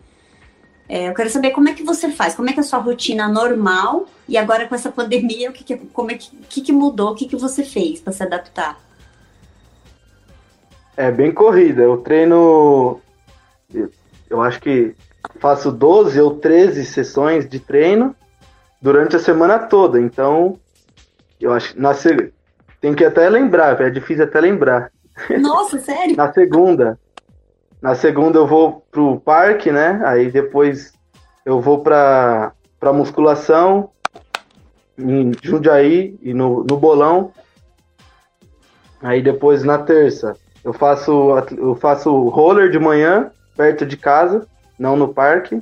É, 0.91 1.07
eu 1.07 1.13
quero 1.13 1.29
saber 1.29 1.51
como 1.51 1.69
é 1.69 1.73
que 1.73 1.83
você 1.83 2.11
faz, 2.11 2.35
como 2.35 2.49
é 2.49 2.53
que 2.53 2.59
é 2.59 2.63
a 2.63 2.65
sua 2.65 2.79
rotina 2.79 3.25
normal 3.29 4.07
e 4.27 4.37
agora 4.37 4.67
com 4.67 4.75
essa 4.75 4.91
pandemia, 4.91 5.49
o 5.49 5.53
que, 5.53 5.63
que 5.63 5.77
como 5.77 6.11
é 6.11 6.15
que, 6.15 6.35
que, 6.49 6.59
que 6.59 6.73
mudou, 6.73 7.11
o 7.11 7.15
que, 7.15 7.29
que 7.29 7.37
você 7.37 7.63
fez 7.63 8.01
para 8.01 8.11
se 8.11 8.21
adaptar? 8.21 8.77
É 10.97 11.09
bem 11.09 11.33
corrida. 11.33 11.81
Eu 11.81 11.95
treino, 11.99 12.99
eu 14.29 14.41
acho 14.41 14.59
que 14.59 14.93
faço 15.39 15.71
12 15.71 16.19
ou 16.19 16.35
13 16.35 16.85
sessões 16.85 17.47
de 17.47 17.61
treino 17.61 18.13
durante 18.81 19.15
a 19.15 19.19
semana 19.19 19.59
toda. 19.59 19.97
Então, 19.97 20.59
eu 21.39 21.53
acho 21.53 21.79
na 21.79 21.93
tem 22.81 22.93
que 22.93 23.05
até 23.05 23.29
lembrar, 23.29 23.79
é 23.79 23.89
difícil 23.89 24.25
até 24.25 24.41
lembrar. 24.41 24.91
Nossa, 25.39 25.79
sério? 25.79 26.17
na 26.17 26.33
segunda. 26.33 26.99
Na 27.81 27.95
segunda 27.95 28.37
eu 28.37 28.45
vou 28.45 28.85
pro 28.91 29.19
parque, 29.19 29.71
né? 29.71 30.01
Aí 30.05 30.31
depois 30.31 30.93
eu 31.43 31.59
vou 31.59 31.79
pra, 31.79 32.53
pra 32.79 32.93
musculação 32.93 33.89
em 34.97 35.31
Jundiaí 35.41 36.17
e 36.21 36.33
no, 36.33 36.63
no 36.63 36.77
Bolão. 36.77 37.31
Aí 39.01 39.21
depois 39.21 39.63
na 39.63 39.79
terça 39.79 40.35
eu 40.63 40.73
faço, 40.73 41.31
eu 41.57 41.75
faço 41.75 42.29
roller 42.29 42.69
de 42.69 42.77
manhã, 42.77 43.31
perto 43.57 43.83
de 43.85 43.97
casa, 43.97 44.47
não 44.77 44.95
no 44.95 45.11
parque. 45.11 45.61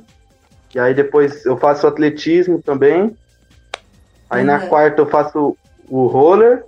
E 0.74 0.78
aí 0.78 0.92
depois 0.92 1.44
eu 1.46 1.56
faço 1.56 1.86
atletismo 1.86 2.60
também. 2.60 3.16
Aí 4.28 4.42
uhum. 4.42 4.46
na 4.46 4.66
quarta 4.66 5.00
eu 5.00 5.06
faço 5.06 5.56
o 5.88 6.06
roller. 6.06 6.64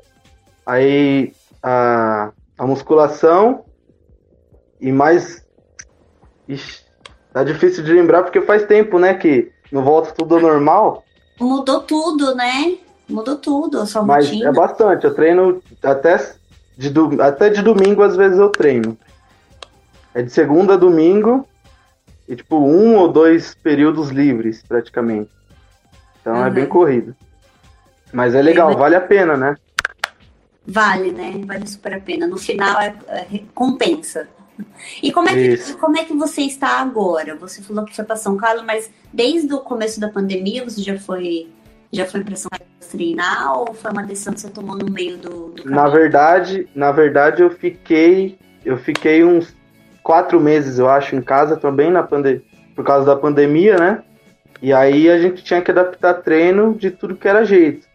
Aí 0.65 1.35
a, 1.62 2.31
a 2.57 2.67
musculação. 2.67 3.65
E 4.83 4.90
mais. 4.90 5.47
Ixi, 6.49 6.81
tá 7.33 7.45
difícil 7.45 7.85
de 7.85 7.92
lembrar 7.92 8.25
porque 8.25 8.40
faz 8.40 8.66
tempo, 8.66 8.99
né? 8.99 9.14
Que 9.14 9.53
não 9.71 9.85
volta 9.85 10.11
tudo 10.11 10.40
normal. 10.40 11.05
Mudou 11.40 11.81
tudo, 11.81 12.35
né? 12.35 12.77
Mudou 13.09 13.37
tudo 13.37 13.87
sua 13.87 14.03
Mas 14.03 14.27
rotina. 14.27 14.49
é 14.49 14.53
bastante. 14.53 15.05
Eu 15.05 15.14
treino 15.14 15.62
até 15.83 16.35
de 16.77 16.90
do, 16.90 17.23
até 17.23 17.49
de 17.49 17.62
domingo, 17.62 18.03
às 18.03 18.16
vezes, 18.16 18.38
eu 18.38 18.49
treino. 18.49 18.99
É 20.12 20.21
de 20.21 20.33
segunda 20.33 20.75
a 20.75 20.77
domingo 20.77 21.47
e, 22.29 22.35
tipo, 22.35 22.57
um 22.57 22.97
ou 22.97 23.09
dois 23.09 23.55
períodos 23.55 24.11
livres, 24.11 24.62
praticamente. 24.66 25.31
Então 26.21 26.35
uhum. 26.35 26.47
é 26.47 26.51
bem 26.51 26.66
corrido. 26.66 27.14
Mas 28.12 28.35
é 28.35 28.42
legal, 28.42 28.77
vale 28.77 28.97
a 28.97 29.01
pena, 29.01 29.37
né? 29.37 29.57
Vale, 30.66 31.12
né? 31.12 31.40
Vale 31.47 31.66
super 31.66 31.95
a 31.95 32.01
pena. 32.01 32.27
No 32.27 32.37
final, 32.37 32.81
é, 32.81 32.95
é 33.09 33.27
recompensa. 33.29 34.29
E 35.03 35.12
como 35.12 35.29
é, 35.29 35.35
que, 35.35 35.73
como 35.75 35.97
é 35.97 36.05
que 36.05 36.12
você 36.15 36.43
está 36.43 36.81
agora? 36.81 37.35
Você 37.37 37.62
falou 37.62 37.85
que 37.85 37.95
foi 37.95 38.05
para 38.05 38.17
São 38.17 38.37
Carlos, 38.37 38.65
mas 38.65 38.91
desde 39.12 39.53
o 39.53 39.61
começo 39.61 40.01
da 40.01 40.09
pandemia 40.09 40.65
você 40.65 40.83
já 40.83 40.99
foi 40.99 41.49
já 41.93 42.07
foi 42.07 42.25
para 42.25 42.37
São 42.37 42.51
Carlos 42.51 42.69
treinar 42.91 43.59
ou 43.59 43.75
foi 43.75 43.91
uma 43.91 44.03
decisão 44.03 44.35
que 44.35 44.41
você 44.41 44.51
tomou 44.51 44.77
no 44.77 44.91
meio 44.91 45.17
do, 45.19 45.49
do 45.51 45.71
Na 45.71 45.88
verdade, 45.88 46.69
na 46.75 46.91
verdade 46.93 47.43
eu 47.43 47.51
fiquei 47.51 48.38
eu 48.65 48.77
fiquei 48.77 49.25
uns 49.25 49.55
quatro 50.03 50.41
meses, 50.41 50.79
eu 50.79 50.88
acho, 50.88 51.17
em 51.17 51.23
casa 51.23 51.57
também 51.57 51.91
na 51.91 52.03
por 52.03 52.85
causa 52.85 53.07
da 53.07 53.17
pandemia, 53.17 53.77
né? 53.77 54.03
E 54.61 54.73
aí 54.73 55.11
a 55.11 55.19
gente 55.19 55.43
tinha 55.43 55.61
que 55.61 55.71
adaptar 55.71 56.15
treino 56.15 56.75
de 56.75 56.91
tudo 56.91 57.17
que 57.17 57.29
era 57.29 57.45
jeito. 57.45 57.87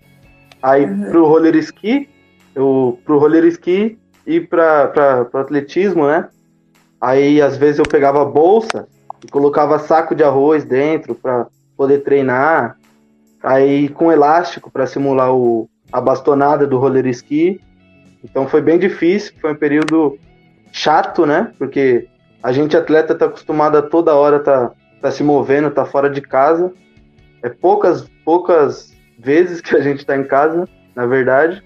Aí 0.61 0.85
uhum. 0.85 1.09
pro 1.09 1.25
roller 1.25 1.55
ski, 1.55 2.09
eu 2.53 2.99
pro 3.05 3.17
roller 3.17 3.45
ski 3.45 3.97
e 4.25 4.41
para 4.41 4.87
para 4.87 5.41
atletismo, 5.41 6.07
né? 6.07 6.27
Aí 6.99 7.41
às 7.41 7.57
vezes 7.57 7.79
eu 7.79 7.85
pegava 7.85 8.25
bolsa 8.25 8.87
e 9.23 9.27
colocava 9.29 9.79
saco 9.79 10.15
de 10.15 10.23
arroz 10.23 10.65
dentro 10.65 11.15
para 11.15 11.47
poder 11.75 11.99
treinar 11.99 12.77
aí 13.41 13.87
com 13.89 14.11
elástico 14.11 14.71
para 14.71 14.87
simular 14.87 15.33
o, 15.33 15.69
a 15.91 16.01
bastonada 16.01 16.65
do 16.65 16.77
roller 16.77 17.05
ski. 17.07 17.61
Então 18.23 18.47
foi 18.47 18.61
bem 18.61 18.79
difícil, 18.79 19.33
foi 19.39 19.53
um 19.53 19.55
período 19.55 20.17
chato, 20.71 21.25
né? 21.25 21.53
Porque 21.57 22.07
a 22.41 22.51
gente 22.51 22.75
atleta 22.75 23.15
tá 23.15 23.25
acostumado 23.25 23.77
a 23.77 23.81
toda 23.81 24.15
hora 24.15 24.39
tá, 24.39 24.71
tá 25.01 25.11
se 25.11 25.23
movendo, 25.23 25.71
tá 25.71 25.85
fora 25.85 26.09
de 26.09 26.21
casa. 26.21 26.73
É 27.43 27.49
poucas 27.49 28.09
poucas 28.25 28.93
vezes 29.17 29.61
que 29.61 29.75
a 29.75 29.79
gente 29.79 30.05
tá 30.05 30.17
em 30.17 30.23
casa, 30.23 30.67
na 30.95 31.05
verdade. 31.05 31.63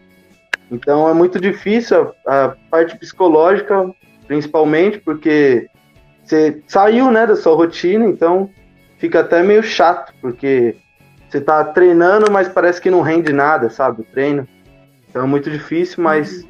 Então 0.69 1.07
é 1.09 1.13
muito 1.13 1.39
difícil 1.39 2.13
a, 2.25 2.45
a 2.45 2.55
parte 2.69 2.97
psicológica, 2.97 3.89
principalmente 4.31 4.97
porque 4.97 5.67
você 6.23 6.63
saiu, 6.65 7.11
né, 7.11 7.27
da 7.27 7.35
sua 7.35 7.53
rotina, 7.53 8.05
então 8.05 8.49
fica 8.97 9.19
até 9.19 9.43
meio 9.43 9.61
chato, 9.61 10.13
porque 10.21 10.77
você 11.27 11.41
tá 11.41 11.65
treinando, 11.65 12.31
mas 12.31 12.47
parece 12.47 12.79
que 12.79 12.89
não 12.89 13.01
rende 13.01 13.33
nada, 13.33 13.69
sabe? 13.69 14.03
O 14.03 14.05
treino. 14.05 14.47
Então 15.09 15.23
é 15.23 15.27
muito 15.27 15.51
difícil, 15.51 16.01
mas 16.01 16.45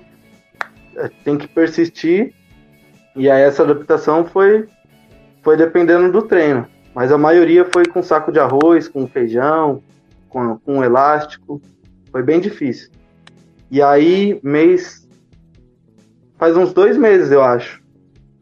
uhum. 0.96 1.10
tem 1.24 1.38
que 1.40 1.48
persistir. 1.48 2.36
E 3.16 3.28
aí 3.28 3.42
essa 3.42 3.64
adaptação 3.64 4.26
foi, 4.26 4.68
foi 5.42 5.58
dependendo 5.58 6.12
do 6.12 6.22
treino. 6.22 6.68
Mas 6.94 7.12
a 7.12 7.18
maioria 7.18 7.66
foi 7.66 7.88
com 7.88 8.04
saco 8.04 8.32
de 8.32 8.40
arroz, 8.40 8.88
com 8.88 9.08
feijão, 9.08 9.82
com, 10.30 10.56
com 10.60 10.84
elástico. 10.84 11.60
Foi 12.12 12.22
bem 12.22 12.40
difícil. 12.40 12.92
E 13.72 13.82
aí, 13.82 14.40
mês. 14.44 15.02
Faz 16.42 16.58
uns 16.58 16.74
dois 16.74 16.98
meses, 16.98 17.30
eu 17.30 17.44
acho. 17.44 17.80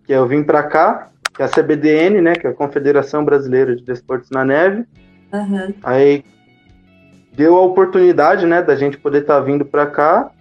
Que 0.05 0.13
eu 0.13 0.25
vim 0.25 0.41
para 0.41 0.63
cá, 0.63 1.09
que 1.35 1.41
é 1.41 1.45
a 1.45 1.49
CBDN, 1.49 2.21
né? 2.21 2.33
Que 2.33 2.47
é 2.47 2.49
a 2.49 2.53
Confederação 2.53 3.25
Brasileira 3.25 3.75
de 3.75 3.83
Desportos 3.83 4.29
na 4.29 4.45
Neve. 4.45 4.85
Uhum. 5.33 5.73
Aí 5.83 6.23
deu 7.33 7.57
a 7.57 7.61
oportunidade, 7.61 8.45
né, 8.45 8.61
da 8.61 8.73
gente 8.77 8.97
poder 8.97 9.23
estar 9.23 9.35
tá 9.35 9.41
vindo 9.41 9.65
para 9.65 9.85
cá 9.85 10.31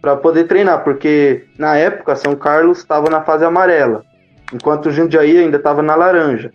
para 0.00 0.16
poder 0.16 0.48
treinar, 0.48 0.82
porque 0.82 1.44
na 1.56 1.76
época 1.76 2.16
São 2.16 2.34
Carlos 2.34 2.78
estava 2.78 3.08
na 3.08 3.22
fase 3.22 3.44
amarela, 3.44 4.04
enquanto 4.52 4.90
Jundiaí 4.90 5.38
ainda 5.38 5.56
estava 5.56 5.82
na 5.82 5.94
laranja. 5.94 6.52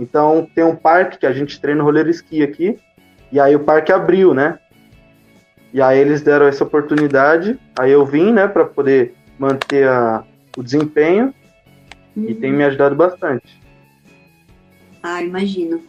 Então 0.00 0.48
tem 0.52 0.64
um 0.64 0.74
parque 0.74 1.18
que 1.18 1.26
a 1.26 1.32
gente 1.32 1.60
treina 1.60 1.82
roller 1.82 2.08
ski 2.08 2.42
aqui, 2.42 2.76
e 3.30 3.38
aí 3.38 3.54
o 3.54 3.60
parque 3.60 3.92
abriu, 3.92 4.34
né? 4.34 4.58
E 5.72 5.80
aí 5.80 5.98
eles 5.98 6.22
deram 6.22 6.46
essa 6.46 6.64
oportunidade, 6.64 7.56
aí 7.78 7.92
eu 7.92 8.04
vim, 8.04 8.32
né, 8.32 8.48
para 8.48 8.64
poder 8.64 9.14
manter 9.40 9.88
a, 9.88 10.22
o 10.54 10.62
desempenho 10.62 11.34
uhum. 12.14 12.28
e 12.28 12.34
tem 12.34 12.52
me 12.52 12.62
ajudado 12.62 12.94
bastante. 12.94 13.58
Ah, 15.02 15.22
imagino. 15.22 15.82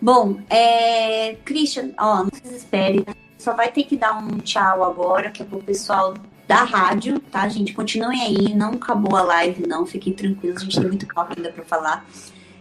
Bom, 0.00 0.38
é, 0.48 1.34
Christian, 1.44 1.90
ó, 1.98 2.22
não 2.22 2.30
se 2.32 2.40
desespere, 2.40 3.04
só 3.36 3.52
vai 3.52 3.72
ter 3.72 3.82
que 3.82 3.96
dar 3.96 4.16
um 4.16 4.38
tchau 4.38 4.84
agora, 4.84 5.30
que 5.30 5.42
é 5.42 5.44
pro 5.44 5.58
pessoal 5.58 6.14
da 6.46 6.62
rádio, 6.62 7.18
tá, 7.18 7.48
gente? 7.48 7.74
Continuem 7.74 8.22
aí, 8.22 8.54
não 8.54 8.74
acabou 8.74 9.16
a 9.16 9.22
live, 9.22 9.66
não, 9.66 9.84
fiquem 9.84 10.12
tranquilos, 10.12 10.62
a 10.62 10.64
gente 10.64 10.78
tem 10.78 10.88
muito 10.88 11.06
calma 11.06 11.32
ainda 11.36 11.50
para 11.50 11.64
falar. 11.64 12.06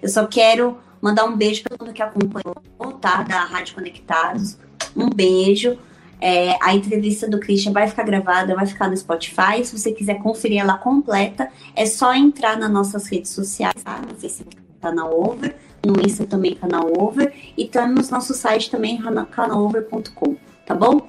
Eu 0.01 0.09
só 0.09 0.25
quero 0.25 0.79
mandar 0.99 1.25
um 1.25 1.37
beijo 1.37 1.61
para 1.61 1.77
todo 1.77 1.85
mundo 1.85 1.95
que 1.95 2.01
acompanhou, 2.01 2.55
tá, 2.99 3.21
da 3.21 3.41
Rádio 3.41 3.75
Conectados. 3.75 4.57
Um 4.95 5.09
beijo. 5.09 5.77
É, 6.19 6.57
a 6.61 6.73
entrevista 6.73 7.29
do 7.29 7.39
Christian 7.39 7.71
vai 7.71 7.87
ficar 7.87 8.03
gravada, 8.03 8.55
vai 8.55 8.65
ficar 8.65 8.89
no 8.89 8.97
Spotify. 8.97 9.63
Se 9.63 9.77
você 9.77 9.91
quiser 9.91 10.19
conferir 10.19 10.59
ela 10.59 10.77
completa, 10.77 11.49
é 11.75 11.85
só 11.85 12.13
entrar 12.13 12.57
nas 12.57 12.71
nossas 12.71 13.07
redes 13.07 13.31
sociais, 13.31 13.81
tá? 13.83 14.01
No 14.01 14.15
Facebook, 14.15 14.57
canal 14.81 15.13
Over 15.19 15.55
no 15.85 16.05
Insta 16.05 16.25
também, 16.25 16.55
canal 16.55 16.91
Over, 16.97 17.33
e 17.57 17.65
tá 17.65 17.87
no 17.87 18.01
nosso 18.09 18.33
site 18.33 18.69
também, 18.69 19.01
canalover.com, 19.31 20.35
tá 20.65 20.75
bom? 20.75 21.07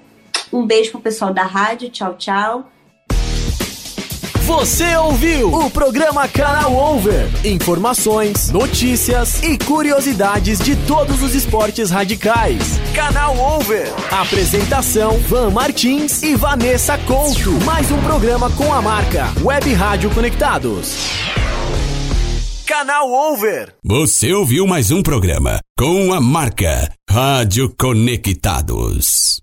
Um 0.53 0.67
beijo 0.67 0.93
pro 0.93 1.01
pessoal 1.01 1.33
da 1.33 1.43
rádio, 1.43 1.91
tchau, 1.91 2.15
tchau. 2.15 2.71
Você 4.49 4.97
ouviu 4.97 5.53
o 5.53 5.71
programa 5.71 6.27
Canal 6.27 6.75
Over. 6.75 7.29
Informações, 7.45 8.49
notícias 8.49 9.43
e 9.43 9.59
curiosidades 9.59 10.59
de 10.59 10.75
todos 10.75 11.23
os 11.23 11.35
esportes 11.35 11.91
radicais. 11.91 12.81
Canal 12.95 13.37
Over. 13.37 13.93
Apresentação: 14.11 15.19
Van 15.29 15.51
Martins 15.51 16.23
e 16.23 16.35
Vanessa 16.35 16.97
Couto. 16.97 17.63
Mais 17.67 17.91
um 17.91 18.01
programa 18.01 18.51
com 18.53 18.73
a 18.73 18.81
marca 18.81 19.27
Web 19.43 19.71
Rádio 19.75 20.11
Conectados. 20.15 20.97
Canal 22.67 23.13
Over. 23.13 23.75
Você 23.85 24.33
ouviu 24.33 24.67
mais 24.67 24.91
um 24.91 25.03
programa 25.03 25.61
com 25.77 26.11
a 26.15 26.23
marca 26.23 26.91
Rádio 27.07 27.69
Conectados. 27.79 29.43